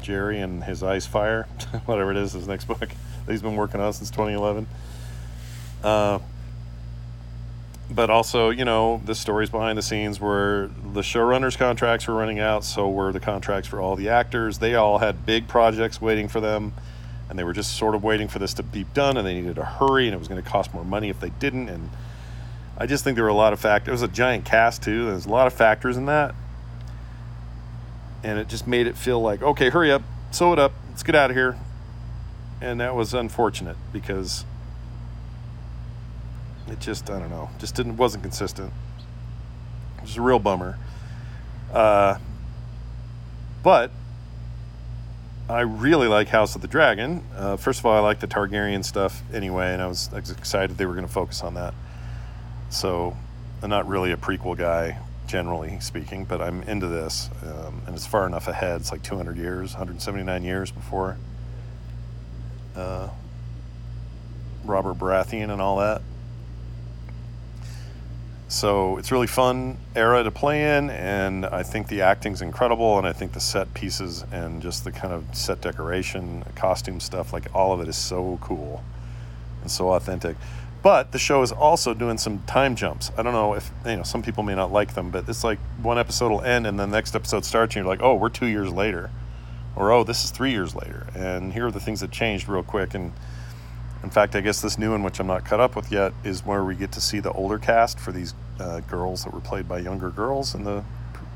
Jerry 0.00 0.40
and 0.40 0.62
his 0.64 0.82
Ice 0.82 1.06
Fire, 1.06 1.44
whatever 1.86 2.10
it 2.10 2.16
is, 2.16 2.32
his 2.32 2.46
next 2.46 2.66
book 2.66 2.78
that 2.78 3.32
he's 3.32 3.42
been 3.42 3.56
working 3.56 3.80
on 3.80 3.92
since 3.92 4.10
2011. 4.10 4.66
Uh, 5.82 6.18
but 7.94 8.10
also, 8.10 8.50
you 8.50 8.64
know, 8.64 9.00
the 9.04 9.14
stories 9.14 9.50
behind 9.50 9.78
the 9.78 9.82
scenes 9.82 10.18
were 10.18 10.70
the 10.92 11.02
showrunners' 11.02 11.56
contracts 11.56 12.08
were 12.08 12.14
running 12.14 12.40
out, 12.40 12.64
so 12.64 12.90
were 12.90 13.12
the 13.12 13.20
contracts 13.20 13.68
for 13.68 13.80
all 13.80 13.94
the 13.94 14.08
actors. 14.08 14.58
They 14.58 14.74
all 14.74 14.98
had 14.98 15.24
big 15.24 15.46
projects 15.46 16.00
waiting 16.00 16.26
for 16.26 16.40
them, 16.40 16.72
and 17.28 17.38
they 17.38 17.44
were 17.44 17.52
just 17.52 17.76
sort 17.76 17.94
of 17.94 18.02
waiting 18.02 18.26
for 18.26 18.40
this 18.40 18.54
to 18.54 18.62
be 18.62 18.84
done, 18.94 19.16
and 19.16 19.26
they 19.26 19.34
needed 19.34 19.56
to 19.56 19.64
hurry, 19.64 20.06
and 20.06 20.14
it 20.14 20.18
was 20.18 20.28
going 20.28 20.42
to 20.42 20.48
cost 20.48 20.74
more 20.74 20.84
money 20.84 21.08
if 21.08 21.20
they 21.20 21.30
didn't. 21.30 21.68
And 21.68 21.90
I 22.76 22.86
just 22.86 23.04
think 23.04 23.14
there 23.14 23.24
were 23.24 23.30
a 23.30 23.34
lot 23.34 23.52
of 23.52 23.60
factors. 23.60 23.88
It 23.88 23.92
was 23.92 24.02
a 24.02 24.08
giant 24.08 24.44
cast 24.44 24.82
too. 24.82 25.06
There's 25.06 25.26
a 25.26 25.30
lot 25.30 25.46
of 25.46 25.52
factors 25.52 25.96
in 25.96 26.06
that, 26.06 26.34
and 28.24 28.40
it 28.40 28.48
just 28.48 28.66
made 28.66 28.88
it 28.88 28.96
feel 28.96 29.20
like, 29.20 29.40
okay, 29.40 29.70
hurry 29.70 29.92
up, 29.92 30.02
sew 30.32 30.52
it 30.52 30.58
up, 30.58 30.72
let's 30.90 31.04
get 31.04 31.14
out 31.14 31.30
of 31.30 31.36
here. 31.36 31.56
And 32.60 32.80
that 32.80 32.96
was 32.96 33.14
unfortunate 33.14 33.76
because 33.92 34.44
it 36.74 36.80
just, 36.80 37.08
I 37.08 37.18
don't 37.18 37.30
know, 37.30 37.48
just 37.58 37.74
didn't, 37.74 37.96
wasn't 37.96 38.24
consistent. 38.24 38.72
It 39.98 40.02
was 40.02 40.16
a 40.16 40.22
real 40.22 40.38
bummer. 40.38 40.76
Uh, 41.72 42.18
but 43.62 43.90
I 45.48 45.60
really 45.60 46.08
like 46.08 46.28
House 46.28 46.56
of 46.56 46.62
the 46.62 46.68
Dragon. 46.68 47.24
Uh, 47.36 47.56
first 47.56 47.78
of 47.78 47.86
all, 47.86 47.94
I 47.94 48.00
like 48.00 48.20
the 48.20 48.26
Targaryen 48.26 48.84
stuff 48.84 49.22
anyway, 49.32 49.72
and 49.72 49.80
I 49.80 49.86
was, 49.86 50.10
I 50.12 50.20
was 50.20 50.30
excited 50.30 50.76
they 50.76 50.86
were 50.86 50.94
going 50.94 51.06
to 51.06 51.12
focus 51.12 51.42
on 51.42 51.54
that. 51.54 51.74
So 52.70 53.16
I'm 53.62 53.70
not 53.70 53.88
really 53.88 54.10
a 54.12 54.16
prequel 54.16 54.56
guy 54.56 54.98
generally 55.26 55.78
speaking, 55.80 56.24
but 56.24 56.42
I'm 56.42 56.62
into 56.64 56.88
this, 56.88 57.30
um, 57.42 57.82
and 57.86 57.94
it's 57.94 58.06
far 58.06 58.26
enough 58.26 58.48
ahead. 58.48 58.80
It's 58.80 58.90
like 58.90 59.02
200 59.02 59.36
years, 59.36 59.72
179 59.72 60.42
years 60.42 60.70
before 60.70 61.16
uh, 62.74 63.08
Robert 64.64 64.98
Baratheon 64.98 65.50
and 65.50 65.62
all 65.62 65.78
that. 65.78 66.02
So 68.54 68.98
it's 68.98 69.10
really 69.10 69.26
fun 69.26 69.78
era 69.96 70.22
to 70.22 70.30
play 70.30 70.78
in, 70.78 70.88
and 70.88 71.44
I 71.44 71.64
think 71.64 71.88
the 71.88 72.02
acting's 72.02 72.40
incredible, 72.40 72.98
and 72.98 73.04
I 73.04 73.12
think 73.12 73.32
the 73.32 73.40
set 73.40 73.74
pieces 73.74 74.24
and 74.30 74.62
just 74.62 74.84
the 74.84 74.92
kind 74.92 75.12
of 75.12 75.24
set 75.32 75.60
decoration, 75.60 76.44
costume 76.54 77.00
stuff, 77.00 77.32
like 77.32 77.52
all 77.52 77.72
of 77.72 77.80
it 77.80 77.88
is 77.88 77.96
so 77.96 78.38
cool 78.40 78.84
and 79.62 79.68
so 79.68 79.88
authentic. 79.94 80.36
But 80.84 81.10
the 81.10 81.18
show 81.18 81.42
is 81.42 81.50
also 81.50 81.94
doing 81.94 82.16
some 82.16 82.42
time 82.42 82.76
jumps. 82.76 83.10
I 83.18 83.24
don't 83.24 83.32
know 83.32 83.54
if 83.54 83.72
you 83.84 83.96
know 83.96 84.04
some 84.04 84.22
people 84.22 84.44
may 84.44 84.54
not 84.54 84.70
like 84.70 84.94
them, 84.94 85.10
but 85.10 85.28
it's 85.28 85.42
like 85.42 85.58
one 85.82 85.98
episode 85.98 86.30
will 86.30 86.42
end 86.42 86.64
and 86.68 86.78
the 86.78 86.86
next 86.86 87.16
episode 87.16 87.44
starts, 87.44 87.74
and 87.74 87.84
you're 87.84 87.92
like, 87.92 88.04
oh, 88.04 88.14
we're 88.14 88.28
two 88.28 88.46
years 88.46 88.72
later, 88.72 89.10
or 89.74 89.90
oh, 89.90 90.04
this 90.04 90.22
is 90.22 90.30
three 90.30 90.52
years 90.52 90.76
later, 90.76 91.08
and 91.16 91.52
here 91.52 91.66
are 91.66 91.72
the 91.72 91.80
things 91.80 91.98
that 92.02 92.12
changed 92.12 92.48
real 92.48 92.62
quick. 92.62 92.94
And 92.94 93.10
in 94.04 94.10
fact, 94.10 94.36
I 94.36 94.42
guess 94.42 94.60
this 94.60 94.78
new 94.78 94.92
one, 94.92 95.02
which 95.02 95.18
I'm 95.18 95.26
not 95.26 95.44
caught 95.44 95.58
up 95.58 95.74
with 95.74 95.90
yet, 95.90 96.12
is 96.22 96.46
where 96.46 96.62
we 96.62 96.76
get 96.76 96.92
to 96.92 97.00
see 97.00 97.18
the 97.18 97.32
older 97.32 97.58
cast 97.58 97.98
for 97.98 98.12
these 98.12 98.32
uh, 98.58 98.80
girls 98.80 99.24
that 99.24 99.32
were 99.32 99.40
played 99.40 99.68
by 99.68 99.78
younger 99.78 100.10
girls 100.10 100.54
in 100.54 100.64
the 100.64 100.84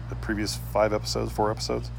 the 0.08 0.14
previous 0.16 0.56
five 0.56 0.92
episodes, 0.92 1.32
four 1.32 1.50
episodes, 1.50 1.90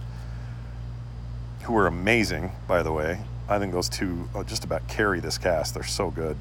who 1.63 1.73
were 1.73 1.88
amazing, 1.88 2.51
by 2.67 2.81
the 2.81 2.91
way. 2.91 3.19
I 3.47 3.59
think 3.59 3.73
those 3.73 3.89
two 3.89 4.29
uh, 4.35 4.43
just 4.43 4.63
about 4.63 4.88
carry 4.88 5.19
this 5.19 5.38
cast. 5.38 5.73
They're 5.73 5.83
so 5.83 6.09
good. 6.09 6.38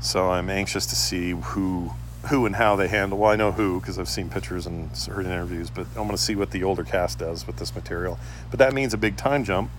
So 0.00 0.30
I'm 0.30 0.50
anxious 0.50 0.86
to 0.86 0.96
see 0.96 1.30
who 1.30 1.92
who 2.28 2.44
and 2.44 2.56
how 2.56 2.74
they 2.76 2.88
handle. 2.88 3.18
Well, 3.18 3.30
I 3.30 3.36
know 3.36 3.52
who 3.52 3.80
because 3.80 3.98
I've 3.98 4.08
seen 4.08 4.28
pictures 4.28 4.66
and 4.66 4.90
heard 5.08 5.26
interviews, 5.26 5.70
but 5.70 5.86
I'm 5.88 6.04
going 6.04 6.10
to 6.10 6.18
see 6.18 6.34
what 6.34 6.50
the 6.50 6.64
older 6.64 6.82
cast 6.82 7.18
does 7.18 7.46
with 7.46 7.56
this 7.56 7.74
material. 7.74 8.18
But 8.50 8.58
that 8.58 8.74
means 8.74 8.92
a 8.94 8.98
big 8.98 9.16
time 9.16 9.44
jump, 9.44 9.70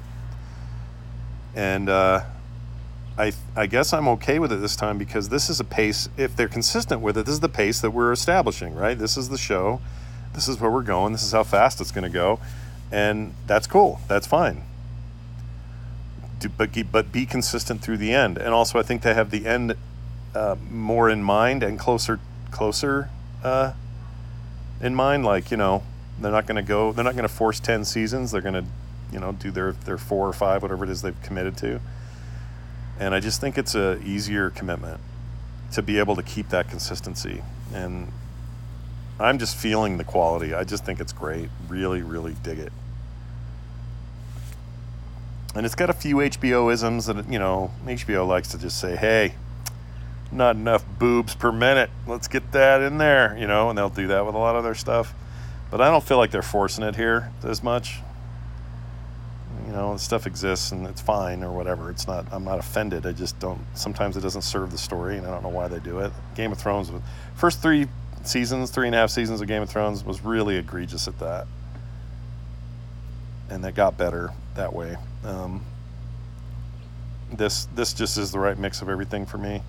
and 1.55 1.89
uh, 1.89 2.21
I 3.17 3.33
I 3.55 3.65
guess 3.65 3.93
I'm 3.93 4.07
okay 4.09 4.39
with 4.39 4.51
it 4.51 4.57
this 4.57 4.75
time 4.75 4.97
because 4.97 5.29
this 5.29 5.49
is 5.49 5.59
a 5.59 5.63
pace. 5.63 6.07
If 6.17 6.35
they're 6.35 6.47
consistent 6.47 7.01
with 7.01 7.17
it, 7.17 7.25
this 7.25 7.33
is 7.33 7.39
the 7.39 7.49
pace 7.49 7.81
that 7.81 7.91
we're 7.91 8.11
establishing. 8.11 8.75
Right? 8.75 8.97
This 8.97 9.17
is 9.17 9.29
the 9.29 9.37
show. 9.37 9.81
This 10.33 10.47
is 10.47 10.59
where 10.59 10.69
we're 10.69 10.83
going. 10.83 11.13
This 11.13 11.23
is 11.23 11.31
how 11.31 11.43
fast 11.43 11.81
it's 11.81 11.91
going 11.91 12.03
to 12.03 12.11
go, 12.11 12.39
and 12.91 13.33
that's 13.47 13.65
cool. 13.65 14.01
That's 14.07 14.27
fine. 14.27 14.63
but 16.57 16.69
but 16.91 17.11
be 17.11 17.25
consistent 17.25 17.81
through 17.81 17.97
the 17.97 18.13
end, 18.13 18.37
and 18.37 18.53
also 18.53 18.77
I 18.77 18.83
think 18.83 19.01
they 19.01 19.15
have 19.15 19.31
the 19.31 19.47
end 19.47 19.73
uh, 20.35 20.55
more 20.69 21.09
in 21.09 21.23
mind 21.23 21.63
and 21.63 21.79
closer 21.79 22.19
closer 22.51 23.09
uh, 23.43 23.73
in 24.79 24.93
mind. 24.93 25.25
Like 25.25 25.49
you 25.49 25.57
know, 25.57 25.81
they're 26.19 26.31
not 26.31 26.45
going 26.45 26.57
to 26.57 26.67
go. 26.67 26.91
They're 26.91 27.03
not 27.03 27.15
going 27.15 27.27
to 27.27 27.33
force 27.33 27.59
ten 27.59 27.83
seasons. 27.83 28.31
They're 28.31 28.41
going 28.41 28.53
to, 28.53 28.65
you 29.11 29.19
know, 29.19 29.31
do 29.31 29.49
their 29.49 29.71
their 29.71 29.97
four 29.97 30.27
or 30.27 30.33
five, 30.33 30.61
whatever 30.61 30.83
it 30.83 30.91
is 30.91 31.01
they've 31.01 31.19
committed 31.23 31.57
to. 31.57 31.79
And 32.99 33.13
I 33.13 33.19
just 33.19 33.39
think 33.39 33.57
it's 33.57 33.75
a 33.75 34.01
easier 34.03 34.49
commitment 34.49 34.99
to 35.73 35.81
be 35.81 35.99
able 35.99 36.15
to 36.15 36.23
keep 36.23 36.49
that 36.49 36.69
consistency. 36.69 37.43
And 37.73 38.11
I'm 39.19 39.39
just 39.39 39.55
feeling 39.55 39.97
the 39.97 40.03
quality. 40.03 40.53
I 40.53 40.63
just 40.63 40.85
think 40.85 40.99
it's 40.99 41.13
great. 41.13 41.49
Really, 41.67 42.01
really 42.01 42.35
dig 42.43 42.59
it. 42.59 42.71
And 45.55 45.65
it's 45.65 45.75
got 45.75 45.89
a 45.89 45.93
few 45.93 46.17
HBO 46.17 46.71
isms 46.71 47.07
that, 47.07 47.29
you 47.29 47.39
know, 47.39 47.71
HBO 47.85 48.27
likes 48.27 48.49
to 48.49 48.59
just 48.59 48.79
say, 48.79 48.95
hey, 48.95 49.33
not 50.31 50.55
enough 50.55 50.83
boobs 50.99 51.35
per 51.35 51.51
minute. 51.51 51.89
Let's 52.05 52.27
get 52.27 52.51
that 52.51 52.81
in 52.81 52.97
there, 52.97 53.35
you 53.37 53.47
know, 53.47 53.69
and 53.69 53.77
they'll 53.77 53.89
do 53.89 54.07
that 54.07 54.25
with 54.25 54.35
a 54.35 54.37
lot 54.37 54.55
of 54.55 54.63
their 54.63 54.75
stuff. 54.75 55.13
But 55.71 55.81
I 55.81 55.89
don't 55.89 56.03
feel 56.03 56.17
like 56.17 56.31
they're 56.31 56.41
forcing 56.41 56.83
it 56.83 56.95
here 56.95 57.31
as 57.43 57.63
much. 57.63 58.01
You 59.67 59.73
know, 59.73 59.97
stuff 59.97 60.25
exists 60.25 60.71
and 60.71 60.87
it's 60.87 61.01
fine 61.01 61.43
or 61.43 61.51
whatever. 61.51 61.89
It's 61.89 62.07
not. 62.07 62.25
I'm 62.31 62.45
not 62.45 62.57
offended. 62.57 63.05
I 63.05 63.11
just 63.11 63.37
don't. 63.39 63.59
Sometimes 63.73 64.15
it 64.15 64.21
doesn't 64.21 64.43
serve 64.43 64.71
the 64.71 64.77
story, 64.77 65.17
and 65.17 65.27
I 65.27 65.29
don't 65.29 65.43
know 65.43 65.49
why 65.49 65.67
they 65.67 65.79
do 65.79 65.99
it. 65.99 66.11
Game 66.35 66.53
of 66.53 66.57
Thrones, 66.57 66.89
first 67.35 67.61
three 67.61 67.87
seasons, 68.23 68.71
three 68.71 68.87
and 68.87 68.95
a 68.95 68.97
half 68.97 69.09
seasons 69.09 69.41
of 69.41 69.47
Game 69.47 69.61
of 69.61 69.69
Thrones 69.69 70.03
was 70.05 70.23
really 70.23 70.55
egregious 70.55 71.07
at 71.07 71.19
that, 71.19 71.47
and 73.49 73.63
that 73.65 73.75
got 73.75 73.97
better 73.97 74.31
that 74.55 74.71
way. 74.73 74.95
Um, 75.25 75.65
this 77.31 77.65
this 77.75 77.93
just 77.93 78.17
is 78.17 78.31
the 78.31 78.39
right 78.39 78.57
mix 78.57 78.81
of 78.81 78.87
everything 78.87 79.25
for 79.25 79.37
me 79.37 79.61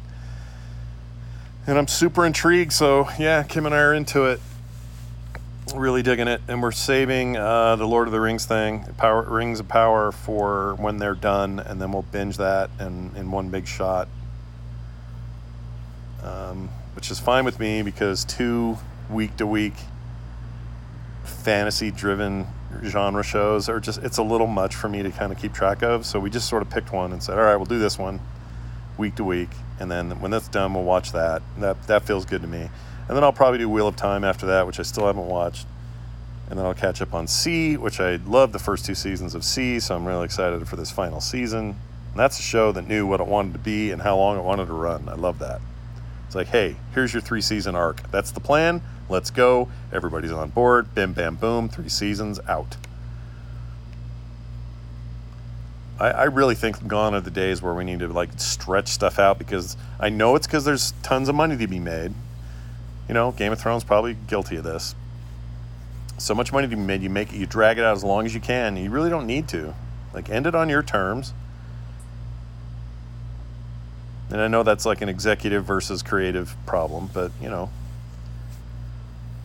and 1.69 1.77
I'm 1.77 1.87
super 1.87 2.25
intrigued. 2.25 2.73
So 2.73 3.09
yeah, 3.19 3.43
Kim 3.43 3.67
and 3.67 3.75
I 3.75 3.79
are 3.79 3.95
into 3.95 4.25
it. 4.25 4.41
Really 5.75 6.03
digging 6.03 6.29
it, 6.29 6.41
and 6.49 6.63
we're 6.63 6.73
saving 6.73 7.37
uh, 7.37 7.77
the 7.77 7.87
Lord 7.87 8.09
of 8.09 8.13
the 8.13 8.21
Rings 8.21 8.47
thing, 8.47 8.85
Power 8.97 9.23
Rings 9.23 9.61
of 9.61 9.69
Power, 9.69 10.13
for 10.13 10.75
when 10.77 10.99
they're 10.99 11.15
done, 11.15 11.61
and 11.61 11.81
then 11.81 11.93
we'll 11.93 12.03
binge 12.03 12.37
that 12.39 12.71
and 12.79 13.17
in 13.17 13.31
one 13.31 13.49
big 13.51 13.67
shot. 13.67 14.09
Um, 16.23 16.71
which 16.95 17.11
is 17.11 17.21
fine 17.21 17.45
with 17.45 17.61
me 17.61 17.83
because 17.83 18.25
two 18.25 18.79
week 19.09 19.37
to 19.37 19.47
week 19.47 19.75
fantasy 21.23 21.91
driven 21.91 22.47
genre 22.85 23.23
shows 23.23 23.69
are 23.69 23.79
just 23.79 24.03
it's 24.03 24.19
a 24.19 24.23
little 24.23 24.49
much 24.49 24.75
for 24.75 24.89
me 24.89 25.03
to 25.03 25.11
kind 25.11 25.33
of 25.33 25.39
keep 25.39 25.55
track 25.55 25.83
of 25.83 26.05
so 26.05 26.19
we 26.19 26.29
just 26.29 26.49
sort 26.49 26.61
of 26.61 26.69
picked 26.69 26.93
one 26.93 27.13
and 27.13 27.23
said 27.23 27.39
all 27.39 27.45
right 27.45 27.57
we'll 27.57 27.65
do 27.65 27.79
this 27.79 27.97
one 27.97 28.21
week 28.99 29.15
to 29.15 29.25
week 29.25 29.49
and 29.81 29.91
then 29.91 30.21
when 30.21 30.31
that's 30.31 30.49
done, 30.49 30.75
we'll 30.75 30.85
watch 30.85 31.13
that. 31.13 31.43
That 31.59 31.87
that 31.87 32.03
feels 32.05 32.25
good 32.25 32.43
to 32.43 32.49
me. 32.49 32.69
And 33.09 33.17
then 33.17 33.25
I'll 33.25 33.33
probably 33.33 33.59
do 33.59 33.69
Wheel 33.69 33.89
of 33.89 33.97
Time 33.97 34.23
after 34.23 34.47
that, 34.47 34.67
which 34.67 34.79
I 34.79 34.83
still 34.83 35.07
haven't 35.07 35.27
watched. 35.27 35.67
And 36.51 36.59
then 36.59 36.67
I'll 36.67 36.75
catch 36.75 37.03
up 37.03 37.15
on 37.15 37.27
See, 37.27 37.77
which 37.77 38.01
I 38.01 38.17
love 38.17 38.53
the 38.53 38.59
first 38.59 38.85
two 38.85 38.95
seasons 38.95 39.35
of 39.35 39.45
See, 39.45 39.81
so 39.81 39.97
I'm 39.97 40.07
really 40.07 40.25
excited 40.25 40.67
for 40.69 40.77
this 40.77 40.91
final 40.91 41.21
season. 41.21 41.77
And 42.11 42.17
that's 42.17 42.39
a 42.39 42.43
show 42.43 42.73
that 42.73 42.87
knew 42.87 43.07
what 43.07 43.21
it 43.21 43.27
wanted 43.27 43.55
to 43.55 43.59
be 43.59 43.91
and 43.91 44.03
how 44.03 44.17
long 44.17 44.39
it 44.39 44.45
wanted 44.45 44.67
to 44.67 44.73
run. 44.73 45.09
I 45.09 45.15
love 45.15 45.39
that. 45.41 45.61
It's 46.27 46.35
like, 46.35 46.49
hey, 46.49 46.77
here's 46.93 47.13
your 47.13 47.23
three 47.23 47.41
season 47.41 47.75
arc. 47.75 48.11
That's 48.11 48.31
the 48.31 48.41
plan. 48.41 48.83
Let's 49.09 49.31
go. 49.31 49.69
Everybody's 49.93 50.33
on 50.33 50.51
board. 50.51 50.95
Bim, 50.95 51.15
bam, 51.15 51.37
boom. 51.37 51.69
Three 51.71 51.89
seasons 51.89 52.39
out. 52.47 52.77
I, 55.99 56.11
I 56.11 56.25
really 56.25 56.55
think 56.55 56.87
gone 56.87 57.15
are 57.15 57.21
the 57.21 57.31
days 57.31 57.63
where 57.63 57.75
we 57.75 57.85
need 57.85 58.01
to 58.01 58.09
like 58.09 58.39
stretch 58.39 58.89
stuff 58.89 59.19
out 59.19 59.39
because 59.39 59.77
I 59.99 60.11
know 60.11 60.37
it's 60.37 60.47
because 60.47 60.65
there's 60.65 60.93
tons 61.03 61.29
of 61.29 61.35
money 61.35 61.57
to 61.57 61.67
be 61.67 61.79
made. 61.79 62.13
You 63.09 63.15
know, 63.15 63.33
Game 63.33 63.53
of 63.53 63.61
Thrones 63.61 63.85
probably 63.85 64.17
guilty 64.27 64.57
of 64.57 64.65
this. 64.65 64.95
So 66.19 66.35
much 66.35 66.53
money 66.53 66.69
to 66.69 66.77
be 66.77 66.81
made, 66.81 67.03
you 67.03 67.11
make 67.11 67.33
it, 67.33 67.37
you 67.37 67.47
drag 67.47 67.79
it 67.79 67.85
out 67.85 67.97
as 67.97 68.05
long 68.05 68.27
as 68.27 68.35
you 68.35 68.41
can. 68.41 68.77
You 68.77 68.91
really 68.91 69.11
don't 69.11 69.27
need 69.27 69.49
to. 69.49 69.75
Like, 70.13 70.29
end 70.29 70.47
it 70.47 70.55
on 70.55 70.69
your 70.69 70.83
terms. 70.83 71.33
And 74.31 74.41
I 74.41 74.49
know 74.49 74.63
that's 74.63 74.85
like 74.85 75.01
an 75.01 75.09
executive 75.09 75.65
versus 75.65 76.03
creative 76.03 76.55
problem, 76.67 77.09
but 77.15 77.33
you 77.41 77.49
know, 77.49 77.71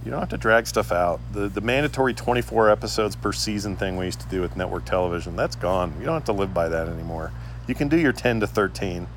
you 0.03 0.11
don't 0.11 0.19
have 0.19 0.29
to 0.29 0.37
drag 0.37 0.67
stuff 0.67 0.91
out. 0.91 1.21
The 1.31 1.47
the 1.47 1.61
mandatory 1.61 2.13
24 2.13 2.69
episodes 2.69 3.15
per 3.15 3.31
season 3.31 3.77
thing 3.77 3.95
we 3.95 4.05
used 4.05 4.19
to 4.19 4.27
do 4.27 4.41
with 4.41 4.57
network 4.57 4.83
television, 4.83 5.37
that's 5.37 5.55
gone. 5.55 5.93
You 5.99 6.05
don't 6.05 6.15
have 6.15 6.25
to 6.25 6.33
live 6.33 6.53
by 6.53 6.67
that 6.67 6.89
anymore. 6.89 7.31
You 7.67 7.75
can 7.75 7.87
do 7.87 7.97
your 7.97 8.11
10 8.11 8.41
to 8.41 8.47
13. 8.47 9.07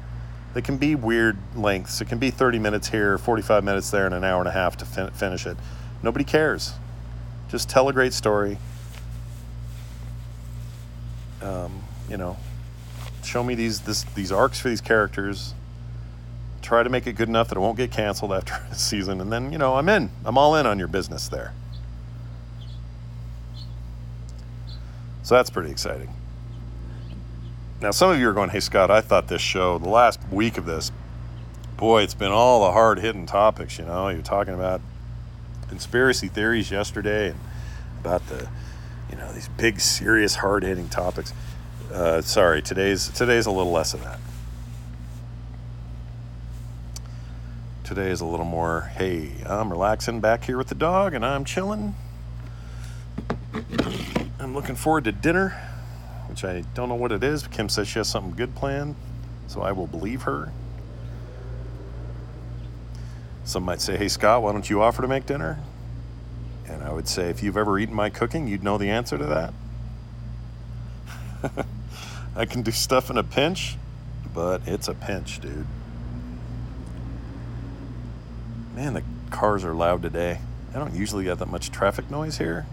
They 0.56 0.62
can 0.62 0.78
be 0.78 0.94
weird 0.94 1.36
lengths. 1.54 2.00
It 2.00 2.06
can 2.06 2.16
be 2.16 2.30
30 2.30 2.58
minutes 2.58 2.88
here, 2.88 3.18
45 3.18 3.62
minutes 3.62 3.90
there, 3.90 4.06
and 4.06 4.14
an 4.14 4.24
hour 4.24 4.38
and 4.38 4.48
a 4.48 4.52
half 4.52 4.74
to 4.78 4.86
fin- 4.86 5.10
finish 5.10 5.46
it. 5.46 5.54
Nobody 6.02 6.24
cares. 6.24 6.72
Just 7.50 7.68
tell 7.68 7.90
a 7.90 7.92
great 7.92 8.14
story. 8.14 8.56
Um, 11.42 11.82
you 12.08 12.16
know, 12.16 12.38
show 13.22 13.44
me 13.44 13.54
these 13.54 13.80
this, 13.80 14.04
these 14.14 14.32
arcs 14.32 14.58
for 14.58 14.70
these 14.70 14.80
characters 14.80 15.52
try 16.62 16.82
to 16.82 16.88
make 16.88 17.06
it 17.06 17.12
good 17.12 17.28
enough 17.28 17.50
that 17.50 17.58
it 17.58 17.60
won't 17.60 17.76
get 17.76 17.90
canceled 17.90 18.32
after 18.32 18.54
a 18.70 18.74
season, 18.74 19.20
and 19.20 19.30
then, 19.30 19.52
you 19.52 19.58
know, 19.58 19.74
I'm 19.74 19.90
in. 19.90 20.08
I'm 20.24 20.38
all 20.38 20.56
in 20.56 20.64
on 20.64 20.78
your 20.78 20.88
business 20.88 21.28
there. 21.28 21.52
So 25.22 25.34
that's 25.34 25.50
pretty 25.50 25.70
exciting. 25.70 26.15
Now, 27.80 27.90
some 27.90 28.10
of 28.10 28.18
you 28.18 28.28
are 28.28 28.32
going, 28.32 28.48
hey, 28.50 28.60
Scott, 28.60 28.90
I 28.90 29.02
thought 29.02 29.28
this 29.28 29.42
show, 29.42 29.78
the 29.78 29.88
last 29.88 30.18
week 30.30 30.56
of 30.56 30.64
this, 30.64 30.90
boy, 31.76 32.02
it's 32.02 32.14
been 32.14 32.32
all 32.32 32.64
the 32.64 32.72
hard 32.72 32.98
hitting 33.00 33.26
topics, 33.26 33.78
you 33.78 33.84
know. 33.84 34.08
You're 34.08 34.22
talking 34.22 34.54
about 34.54 34.80
conspiracy 35.68 36.28
theories 36.28 36.70
yesterday 36.70 37.28
and 37.30 37.40
about 38.00 38.26
the, 38.28 38.48
you 39.10 39.16
know, 39.16 39.30
these 39.32 39.48
big, 39.48 39.80
serious, 39.80 40.36
hard 40.36 40.62
hitting 40.62 40.88
topics. 40.88 41.34
Uh, 41.92 42.22
sorry, 42.22 42.62
today's 42.62 43.08
today's 43.10 43.44
a 43.44 43.50
little 43.50 43.72
less 43.72 43.92
of 43.92 44.02
that. 44.02 44.20
Today 47.84 48.10
is 48.10 48.22
a 48.22 48.26
little 48.26 48.46
more, 48.46 48.90
hey, 48.96 49.30
I'm 49.44 49.70
relaxing 49.70 50.20
back 50.20 50.44
here 50.44 50.56
with 50.56 50.68
the 50.68 50.74
dog 50.74 51.14
and 51.14 51.24
I'm 51.24 51.44
chilling. 51.44 51.94
I'm 54.40 54.54
looking 54.54 54.74
forward 54.74 55.04
to 55.04 55.12
dinner, 55.12 55.65
which 56.36 56.44
I 56.44 56.60
don't 56.74 56.90
know 56.90 56.96
what 56.96 57.12
it 57.12 57.24
is. 57.24 57.46
Kim 57.46 57.70
says 57.70 57.88
she 57.88 57.98
has 57.98 58.08
something 58.08 58.34
good 58.34 58.54
planned, 58.54 58.94
so 59.46 59.62
I 59.62 59.72
will 59.72 59.86
believe 59.86 60.22
her. 60.22 60.52
Some 63.44 63.62
might 63.62 63.80
say, 63.80 63.96
hey, 63.96 64.08
Scott, 64.08 64.42
why 64.42 64.52
don't 64.52 64.68
you 64.68 64.82
offer 64.82 65.00
to 65.00 65.08
make 65.08 65.24
dinner? 65.24 65.58
And 66.66 66.82
I 66.82 66.92
would 66.92 67.08
say, 67.08 67.30
if 67.30 67.42
you've 67.42 67.56
ever 67.56 67.78
eaten 67.78 67.94
my 67.94 68.10
cooking, 68.10 68.48
you'd 68.48 68.62
know 68.62 68.76
the 68.76 68.90
answer 68.90 69.16
to 69.16 69.24
that. 71.42 71.66
I 72.36 72.44
can 72.44 72.60
do 72.60 72.70
stuff 72.70 73.08
in 73.08 73.16
a 73.16 73.24
pinch, 73.24 73.76
but 74.34 74.60
it's 74.66 74.88
a 74.88 74.94
pinch, 74.94 75.40
dude. 75.40 75.66
Man, 78.74 78.92
the 78.92 79.02
cars 79.30 79.64
are 79.64 79.72
loud 79.72 80.02
today. 80.02 80.40
I 80.74 80.78
don't 80.78 80.94
usually 80.94 81.24
get 81.24 81.38
that 81.38 81.48
much 81.48 81.70
traffic 81.70 82.10
noise 82.10 82.36
here. 82.36 82.66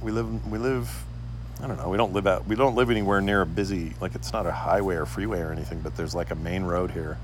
We 0.00 0.10
live 0.10 0.50
we 0.50 0.56
live 0.56 1.04
I 1.62 1.66
don't 1.66 1.76
know, 1.76 1.88
we 1.88 1.96
don't 1.96 2.12
live 2.12 2.26
out 2.26 2.46
we 2.46 2.54
don't 2.54 2.74
live 2.76 2.90
anywhere 2.90 3.20
near 3.20 3.42
a 3.42 3.46
busy 3.46 3.94
like 4.00 4.14
it's 4.14 4.32
not 4.32 4.46
a 4.46 4.52
highway 4.52 4.96
or 4.96 5.06
freeway 5.06 5.40
or 5.40 5.52
anything, 5.52 5.80
but 5.80 5.96
there's 5.96 6.14
like 6.14 6.30
a 6.30 6.36
main 6.36 6.64
road 6.64 6.92
here 6.92 7.18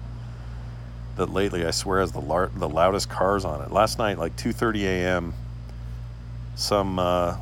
that 1.17 1.27
lately 1.27 1.65
I 1.65 1.71
swear 1.71 2.01
has 2.01 2.13
the 2.13 2.21
lar- 2.21 2.51
the 2.55 2.69
loudest 2.69 3.09
cars 3.09 3.45
on 3.45 3.63
it. 3.63 3.71
Last 3.71 3.99
night 3.99 4.19
like 4.19 4.37
2:30 4.37 4.83
a.m. 4.85 5.35
some 6.57 6.99
uh, 6.99 7.37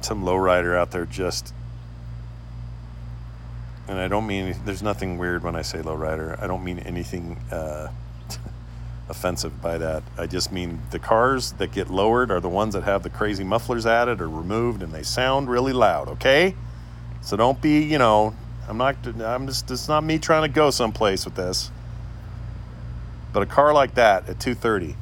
some 0.00 0.24
lowrider 0.24 0.76
out 0.76 0.92
there 0.92 1.06
just 1.06 1.52
and 3.88 3.98
I 3.98 4.08
don't 4.08 4.26
mean 4.26 4.56
there's 4.64 4.82
nothing 4.82 5.18
weird 5.18 5.42
when 5.42 5.56
I 5.56 5.62
say 5.62 5.78
lowrider. 5.78 6.40
I 6.42 6.46
don't 6.46 6.64
mean 6.64 6.78
anything 6.78 7.36
uh, 7.50 7.88
offensive 9.14 9.62
by 9.62 9.78
that. 9.78 10.02
I 10.18 10.26
just 10.26 10.52
mean 10.52 10.82
the 10.90 10.98
cars 10.98 11.52
that 11.52 11.72
get 11.72 11.88
lowered 11.88 12.30
are 12.30 12.40
the 12.40 12.48
ones 12.48 12.74
that 12.74 12.82
have 12.82 13.02
the 13.02 13.10
crazy 13.10 13.44
mufflers 13.44 13.86
added 13.86 14.20
or 14.20 14.28
removed 14.28 14.82
and 14.82 14.92
they 14.92 15.02
sound 15.02 15.48
really 15.48 15.72
loud, 15.72 16.08
okay? 16.08 16.54
So 17.22 17.36
don't 17.36 17.60
be, 17.62 17.82
you 17.82 17.98
know, 17.98 18.34
I'm 18.68 18.76
not, 18.76 18.96
I'm 19.06 19.46
just, 19.46 19.70
it's 19.70 19.88
not 19.88 20.04
me 20.04 20.18
trying 20.18 20.42
to 20.42 20.48
go 20.48 20.70
someplace 20.70 21.24
with 21.24 21.36
this. 21.36 21.70
But 23.32 23.42
a 23.42 23.46
car 23.46 23.72
like 23.72 23.94
that 23.94 24.28
at 24.28 24.40
230, 24.40 24.96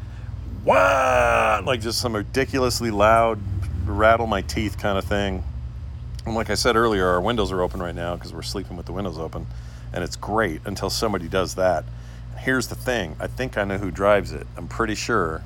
wow, 0.64 1.62
like 1.64 1.80
just 1.80 2.00
some 2.00 2.14
ridiculously 2.14 2.90
loud, 2.90 3.38
rattle 3.86 4.26
my 4.26 4.42
teeth 4.42 4.78
kind 4.78 4.98
of 4.98 5.04
thing. 5.04 5.42
And 6.24 6.34
like 6.34 6.50
I 6.50 6.54
said 6.54 6.76
earlier, 6.76 7.08
our 7.08 7.20
windows 7.20 7.50
are 7.50 7.62
open 7.62 7.82
right 7.82 7.94
now 7.94 8.14
because 8.16 8.32
we're 8.32 8.42
sleeping 8.42 8.76
with 8.76 8.86
the 8.86 8.92
windows 8.92 9.18
open. 9.18 9.46
And 9.92 10.04
it's 10.04 10.16
great 10.16 10.60
until 10.64 10.90
somebody 10.90 11.28
does 11.28 11.56
that. 11.56 11.84
Here's 12.42 12.66
the 12.66 12.74
thing 12.74 13.14
I 13.20 13.28
think 13.28 13.56
I 13.56 13.62
know 13.62 13.78
who 13.78 13.92
drives 13.92 14.32
it. 14.32 14.48
I'm 14.56 14.66
pretty 14.66 14.96
sure 14.96 15.44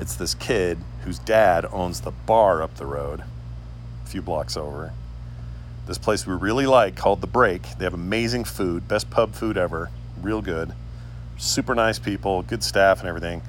it's 0.00 0.16
this 0.16 0.32
kid 0.32 0.78
whose 1.04 1.18
dad 1.18 1.66
owns 1.70 2.00
the 2.00 2.10
bar 2.10 2.62
up 2.62 2.76
the 2.76 2.86
road, 2.86 3.22
a 4.02 4.08
few 4.08 4.22
blocks 4.22 4.56
over. 4.56 4.94
This 5.86 5.98
place 5.98 6.26
we 6.26 6.32
really 6.32 6.64
like 6.64 6.96
called 6.96 7.20
The 7.20 7.26
Break. 7.26 7.76
They 7.76 7.84
have 7.84 7.92
amazing 7.92 8.44
food, 8.44 8.88
best 8.88 9.10
pub 9.10 9.34
food 9.34 9.58
ever, 9.58 9.90
real 10.22 10.40
good. 10.40 10.72
Super 11.36 11.74
nice 11.74 11.98
people, 11.98 12.42
good 12.42 12.64
staff, 12.64 13.00
and 13.00 13.08
everything. 13.08 13.42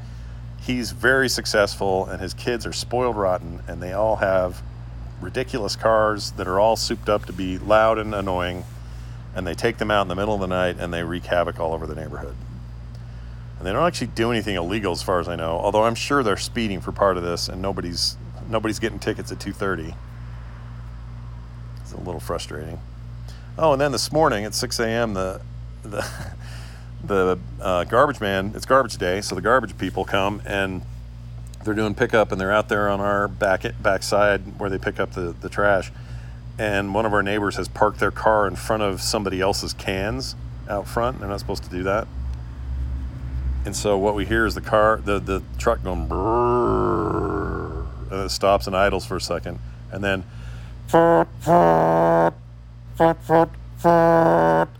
He's 0.59 0.91
very 0.91 1.29
successful, 1.29 2.05
and 2.05 2.19
his 2.19 2.33
kids 2.33 2.65
are 2.65 2.73
spoiled 2.73 3.15
rotten, 3.15 3.61
and 3.65 3.81
they 3.81 3.93
all 3.93 4.17
have 4.17 4.61
ridiculous 5.21 5.77
cars 5.77 6.31
that 6.31 6.49
are 6.49 6.59
all 6.59 6.75
souped 6.75 7.07
up 7.07 7.27
to 7.27 7.33
be 7.33 7.57
loud 7.57 7.97
and 7.97 8.13
annoying, 8.13 8.65
and 9.35 9.45
they 9.45 9.53
take 9.53 9.77
them 9.77 9.91
out 9.91 10.03
in 10.03 10.07
the 10.07 10.15
middle 10.15 10.33
of 10.33 10.39
the 10.39 10.47
night 10.47 10.77
and 10.79 10.93
they 10.93 11.03
wreak 11.03 11.25
havoc 11.25 11.59
all 11.59 11.73
over 11.73 11.85
the 11.85 11.95
neighborhood. 11.95 12.35
And 13.57 13.67
they 13.67 13.71
don't 13.71 13.85
actually 13.85 14.07
do 14.07 14.31
anything 14.31 14.55
illegal, 14.55 14.91
as 14.91 15.03
far 15.03 15.19
as 15.19 15.27
I 15.27 15.35
know. 15.35 15.59
Although 15.59 15.83
I'm 15.83 15.95
sure 15.95 16.23
they're 16.23 16.37
speeding 16.37 16.81
for 16.81 16.91
part 16.91 17.17
of 17.17 17.23
this, 17.23 17.47
and 17.47 17.61
nobody's 17.61 18.17
nobody's 18.49 18.79
getting 18.79 18.99
tickets 18.99 19.31
at 19.31 19.39
2:30. 19.39 19.95
It's 21.81 21.93
a 21.93 21.97
little 21.97 22.19
frustrating. 22.19 22.79
Oh, 23.57 23.73
and 23.73 23.81
then 23.81 23.91
this 23.91 24.11
morning 24.11 24.43
at 24.43 24.53
6 24.53 24.79
a.m. 24.79 25.13
the 25.13 25.41
the 25.83 26.05
the 27.03 27.39
uh, 27.61 27.83
garbage 27.85 28.19
man. 28.19 28.51
It's 28.55 28.65
garbage 28.65 28.97
day, 28.97 29.21
so 29.21 29.35
the 29.35 29.41
garbage 29.41 29.77
people 29.77 30.03
come 30.03 30.41
and 30.45 30.81
they're 31.63 31.73
doing 31.73 31.95
pickup 31.95 32.31
and 32.31 32.39
they're 32.39 32.51
out 32.51 32.69
there 32.69 32.89
on 32.89 32.99
our 32.99 33.27
back 33.27 33.65
backside 33.81 34.59
where 34.59 34.69
they 34.69 34.77
pick 34.77 34.99
up 34.99 35.13
the, 35.13 35.33
the 35.41 35.49
trash 35.49 35.91
and 36.57 36.93
one 36.93 37.05
of 37.05 37.13
our 37.13 37.23
neighbors 37.23 37.55
has 37.55 37.67
parked 37.67 37.99
their 37.99 38.11
car 38.11 38.47
in 38.47 38.55
front 38.55 38.83
of 38.83 39.01
somebody 39.01 39.41
else's 39.41 39.73
cans 39.73 40.35
out 40.69 40.87
front 40.87 41.19
they're 41.19 41.29
not 41.29 41.39
supposed 41.39 41.63
to 41.63 41.69
do 41.69 41.83
that 41.83 42.07
and 43.65 43.75
so 43.75 43.97
what 43.97 44.15
we 44.15 44.25
hear 44.25 44.45
is 44.45 44.55
the 44.55 44.61
car 44.61 45.01
the, 45.03 45.19
the 45.19 45.41
truck 45.57 45.83
going 45.83 46.09
and 48.11 48.25
it 48.25 48.29
stops 48.29 48.67
and 48.67 48.75
idles 48.75 49.05
for 49.05 49.17
a 49.17 49.21
second 49.21 49.59
and 49.91 50.03
then 50.03 50.23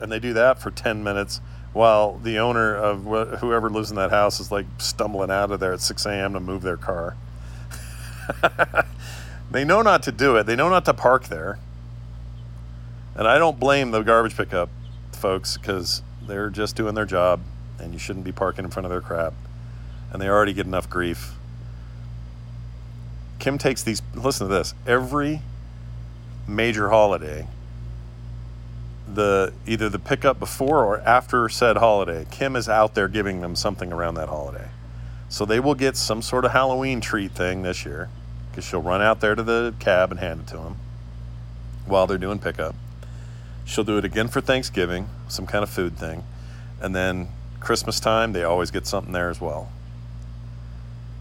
and 0.02 0.12
they 0.12 0.20
do 0.20 0.34
that 0.34 0.60
for 0.62 0.72
10 0.72 1.04
minutes 1.04 1.42
while 1.76 2.18
the 2.20 2.40
owner 2.40 2.74
of 2.74 3.04
wh- 3.04 3.38
whoever 3.40 3.70
lives 3.70 3.90
in 3.90 3.98
that 3.98 4.10
house 4.10 4.40
is 4.40 4.50
like 4.50 4.66
stumbling 4.78 5.30
out 5.30 5.52
of 5.52 5.60
there 5.60 5.74
at 5.74 5.82
6 5.82 6.06
a.m. 6.06 6.32
to 6.32 6.40
move 6.40 6.62
their 6.62 6.78
car. 6.78 7.18
they 9.56 9.64
know 9.64 9.82
not 9.82 10.04
to 10.04 10.12
do 10.12 10.36
it, 10.36 10.46
they 10.46 10.56
know 10.56 10.70
not 10.70 10.86
to 10.86 10.94
park 10.94 11.26
there. 11.26 11.60
And 13.16 13.28
I 13.28 13.38
don't 13.38 13.60
blame 13.60 13.92
the 13.92 14.02
garbage 14.02 14.36
pickup 14.36 14.70
folks 15.14 15.58
because 15.58 16.02
they're 16.28 16.50
just 16.50 16.76
doing 16.76 16.96
their 16.96 17.06
job 17.06 17.40
and 17.80 17.94
you 17.94 18.00
shouldn't 18.00 18.26
be 18.26 18.32
parking 18.32 18.66
in 18.66 18.72
front 18.72 18.86
of 18.86 18.90
their 18.90 19.02
crap. 19.02 19.34
And 20.12 20.22
they 20.22 20.28
already 20.28 20.54
get 20.54 20.66
enough 20.66 20.90
grief. 20.90 21.34
Kim 23.40 23.58
takes 23.58 23.84
these, 23.84 24.02
listen 24.14 24.48
to 24.48 24.54
this, 24.54 24.74
every 24.86 25.42
major 26.48 26.90
holiday 26.90 27.48
the 29.08 29.54
either 29.68 29.88
the 29.88 30.00
pickup 30.00 30.40
before 30.40 30.84
or 30.84 31.00
after 31.02 31.48
said 31.48 31.78
holiday, 31.78 32.26
Kim 32.32 32.56
is 32.56 32.68
out 32.68 32.96
there 32.96 33.08
giving 33.08 33.42
them 33.42 33.56
something 33.56 33.94
around 33.94 34.16
that 34.16 34.30
holiday. 34.30 34.68
So 35.30 35.46
they 35.46 35.60
will 35.60 35.76
get 35.76 35.96
some 35.96 36.22
sort 36.22 36.44
of 36.44 36.52
Halloween 36.52 37.02
treat 37.02 37.32
thing 37.32 37.62
this 37.62 37.86
year 37.86 38.10
because 38.56 38.70
she'll 38.70 38.82
run 38.82 39.02
out 39.02 39.20
there 39.20 39.36
to 39.36 39.44
the 39.44 39.74
cab 39.80 40.12
and 40.12 40.20
hand 40.22 40.40
it 40.40 40.48
to 40.48 40.58
him 40.58 40.78
while 41.86 42.08
they're 42.08 42.18
doing 42.18 42.40
pickup. 42.40 42.74
She'll 43.66 43.84
do 43.84 43.98
it 43.98 44.06
again 44.06 44.30
for 44.30 44.40
Thanksgiving, 44.40 45.10
some 45.28 45.46
kind 45.46 45.62
of 45.62 45.70
food 45.70 45.98
thing. 45.98 46.24
And 46.80 46.96
then 46.96 47.28
Christmas 47.60 48.00
time, 48.00 48.32
they 48.32 48.46
always 48.46 48.72
get 48.72 48.88
something 48.88 49.12
there 49.12 49.30
as 49.30 49.42
well. 49.42 49.70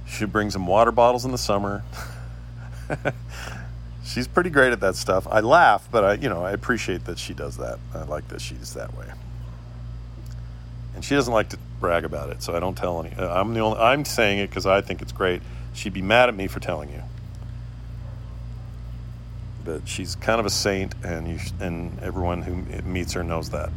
She 0.06 0.26
brings 0.26 0.52
them 0.52 0.68
water 0.68 0.92
bottles 0.92 1.24
in 1.24 1.32
the 1.32 1.38
summer. 1.38 1.82
she's 4.04 4.28
pretty 4.28 4.50
great 4.50 4.72
at 4.72 4.78
that 4.78 4.94
stuff. 4.94 5.26
I 5.28 5.40
laugh, 5.40 5.88
but 5.90 6.04
I, 6.04 6.14
you 6.14 6.28
know, 6.28 6.44
I 6.44 6.52
appreciate 6.52 7.04
that 7.06 7.18
she 7.18 7.34
does 7.34 7.56
that. 7.56 7.80
I 7.92 8.04
like 8.04 8.28
that 8.28 8.40
she's 8.40 8.74
that 8.74 8.96
way. 8.96 9.06
And 10.94 11.04
she 11.04 11.16
doesn't 11.16 11.34
like 11.34 11.48
to 11.48 11.58
brag 11.80 12.04
about 12.04 12.30
it, 12.30 12.44
so 12.44 12.54
I 12.54 12.60
don't 12.60 12.76
tell 12.76 13.04
any. 13.04 13.12
Uh, 13.16 13.40
I'm 13.40 13.54
the 13.54 13.60
only. 13.60 13.80
I'm 13.80 14.04
saying 14.04 14.38
it 14.38 14.50
because 14.50 14.66
I 14.66 14.82
think 14.82 15.02
it's 15.02 15.10
great. 15.10 15.42
She'd 15.72 15.92
be 15.92 16.02
mad 16.02 16.28
at 16.28 16.36
me 16.36 16.46
for 16.46 16.60
telling 16.60 16.90
you, 16.90 17.02
but 19.64 19.88
she's 19.88 20.14
kind 20.16 20.40
of 20.40 20.46
a 20.46 20.50
saint, 20.50 20.94
and 21.04 21.28
you 21.28 21.38
and 21.60 21.98
everyone 22.00 22.42
who 22.42 22.56
meets 22.82 23.12
her 23.14 23.24
knows 23.24 23.50
that. 23.50 23.70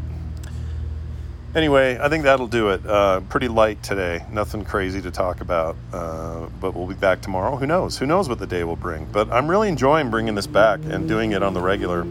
Anyway, 1.55 1.97
I 1.99 2.09
think 2.09 2.25
that'll 2.25 2.47
do 2.47 2.69
it. 2.69 2.85
Uh, 2.85 3.21
pretty 3.21 3.47
light 3.47 3.81
today. 3.81 4.23
Nothing 4.31 4.63
crazy 4.63 5.01
to 5.01 5.09
talk 5.09 5.41
about. 5.41 5.75
Uh, 5.91 6.47
but 6.59 6.75
we'll 6.75 6.87
be 6.87 6.93
back 6.93 7.21
tomorrow. 7.21 7.55
Who 7.55 7.65
knows? 7.65 7.97
Who 7.97 8.05
knows 8.05 8.29
what 8.29 8.37
the 8.37 8.45
day 8.45 8.63
will 8.63 8.75
bring? 8.75 9.05
But 9.05 9.31
I'm 9.31 9.49
really 9.49 9.69
enjoying 9.69 10.11
bringing 10.11 10.35
this 10.35 10.45
back 10.45 10.81
and 10.83 11.07
doing 11.07 11.31
it 11.31 11.41
on 11.41 11.53
the 11.53 11.61
regular. 11.61 12.05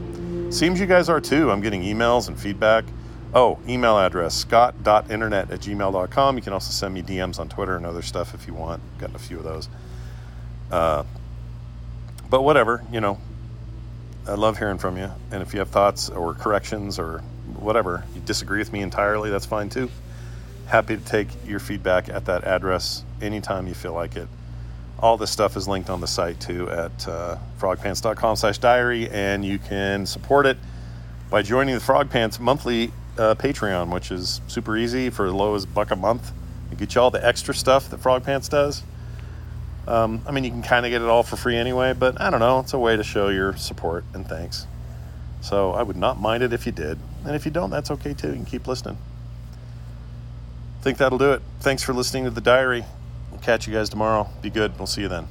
Seems 0.50 0.80
you 0.80 0.86
guys 0.86 1.08
are 1.08 1.20
too. 1.20 1.50
I'm 1.50 1.60
getting 1.60 1.82
emails 1.82 2.28
and 2.28 2.38
feedback. 2.38 2.84
Oh, 3.34 3.58
email 3.68 3.98
address 3.98 4.34
scott.internet 4.34 5.50
at 5.50 5.60
gmail.com. 5.60 6.36
You 6.36 6.42
can 6.42 6.52
also 6.52 6.70
send 6.72 6.94
me 6.94 7.02
DMs 7.02 7.38
on 7.38 7.48
Twitter 7.48 7.76
and 7.76 7.84
other 7.84 8.02
stuff 8.02 8.34
if 8.34 8.46
you 8.46 8.54
want. 8.54 8.82
Gotten 8.98 9.14
a 9.14 9.18
few 9.18 9.36
of 9.36 9.44
those. 9.44 9.68
Uh, 10.70 11.04
but 12.30 12.42
whatever, 12.42 12.82
you 12.90 13.00
know, 13.00 13.18
I 14.28 14.34
love 14.34 14.58
hearing 14.58 14.78
from 14.78 14.96
you. 14.96 15.10
And 15.30 15.42
if 15.42 15.52
you 15.52 15.60
have 15.60 15.68
thoughts 15.68 16.08
or 16.08 16.34
corrections 16.34 16.98
or 16.98 17.20
whatever, 17.58 18.04
you 18.14 18.20
disagree 18.22 18.58
with 18.58 18.72
me 18.72 18.80
entirely, 18.80 19.30
that's 19.30 19.46
fine 19.46 19.68
too. 19.68 19.88
Happy 20.66 20.96
to 20.96 21.04
take 21.04 21.28
your 21.46 21.60
feedback 21.60 22.08
at 22.08 22.24
that 22.24 22.44
address 22.44 23.04
anytime 23.22 23.68
you 23.68 23.74
feel 23.74 23.92
like 23.92 24.16
it. 24.16 24.28
All 24.98 25.16
this 25.16 25.30
stuff 25.30 25.56
is 25.56 25.68
linked 25.68 25.90
on 25.90 26.00
the 26.00 26.06
site 26.06 26.40
too 26.40 26.68
at 26.70 27.06
uh, 27.06 27.38
frogpants.com 27.60 28.36
slash 28.36 28.58
diary, 28.58 29.08
and 29.10 29.44
you 29.44 29.58
can 29.58 30.06
support 30.06 30.46
it 30.46 30.56
by 31.30 31.42
joining 31.42 31.74
the 31.74 31.80
Frog 31.80 32.10
Pants 32.10 32.40
monthly 32.40 32.92
uh, 33.18 33.34
Patreon, 33.36 33.92
which 33.92 34.10
is 34.10 34.40
super 34.48 34.76
easy 34.76 35.10
for 35.10 35.26
as 35.26 35.32
low 35.32 35.54
as 35.54 35.66
buck 35.66 35.90
a 35.90 35.96
month. 35.96 36.32
It 36.72 36.78
gets 36.78 36.94
you 36.94 37.00
all 37.00 37.10
the 37.10 37.24
extra 37.24 37.54
stuff 37.54 37.90
that 37.90 37.98
Frog 37.98 38.24
Pants 38.24 38.48
does. 38.48 38.82
Um, 39.86 40.22
I 40.26 40.32
mean, 40.32 40.44
you 40.44 40.50
can 40.50 40.62
kind 40.62 40.84
of 40.84 40.90
get 40.90 41.00
it 41.00 41.08
all 41.08 41.22
for 41.22 41.36
free 41.36 41.56
anyway, 41.56 41.92
but 41.92 42.20
I 42.20 42.30
don't 42.30 42.40
know. 42.40 42.60
It's 42.60 42.72
a 42.72 42.78
way 42.78 42.96
to 42.96 43.04
show 43.04 43.28
your 43.28 43.56
support 43.56 44.04
and 44.14 44.26
thanks. 44.26 44.66
So 45.40 45.72
I 45.72 45.82
would 45.82 45.96
not 45.96 46.20
mind 46.20 46.42
it 46.42 46.52
if 46.52 46.66
you 46.66 46.72
did. 46.72 46.98
And 47.24 47.36
if 47.36 47.44
you 47.44 47.52
don't, 47.52 47.70
that's 47.70 47.90
okay 47.92 48.14
too. 48.14 48.28
You 48.28 48.34
can 48.34 48.44
keep 48.44 48.66
listening. 48.66 48.98
I 50.80 50.82
think 50.82 50.98
that'll 50.98 51.18
do 51.18 51.32
it. 51.32 51.42
Thanks 51.60 51.82
for 51.82 51.92
listening 51.92 52.24
to 52.24 52.30
the 52.30 52.40
diary. 52.40 52.84
We'll 53.30 53.40
catch 53.40 53.66
you 53.66 53.72
guys 53.72 53.88
tomorrow. 53.88 54.28
Be 54.42 54.50
good. 54.50 54.76
We'll 54.78 54.86
see 54.86 55.02
you 55.02 55.08
then. 55.08 55.28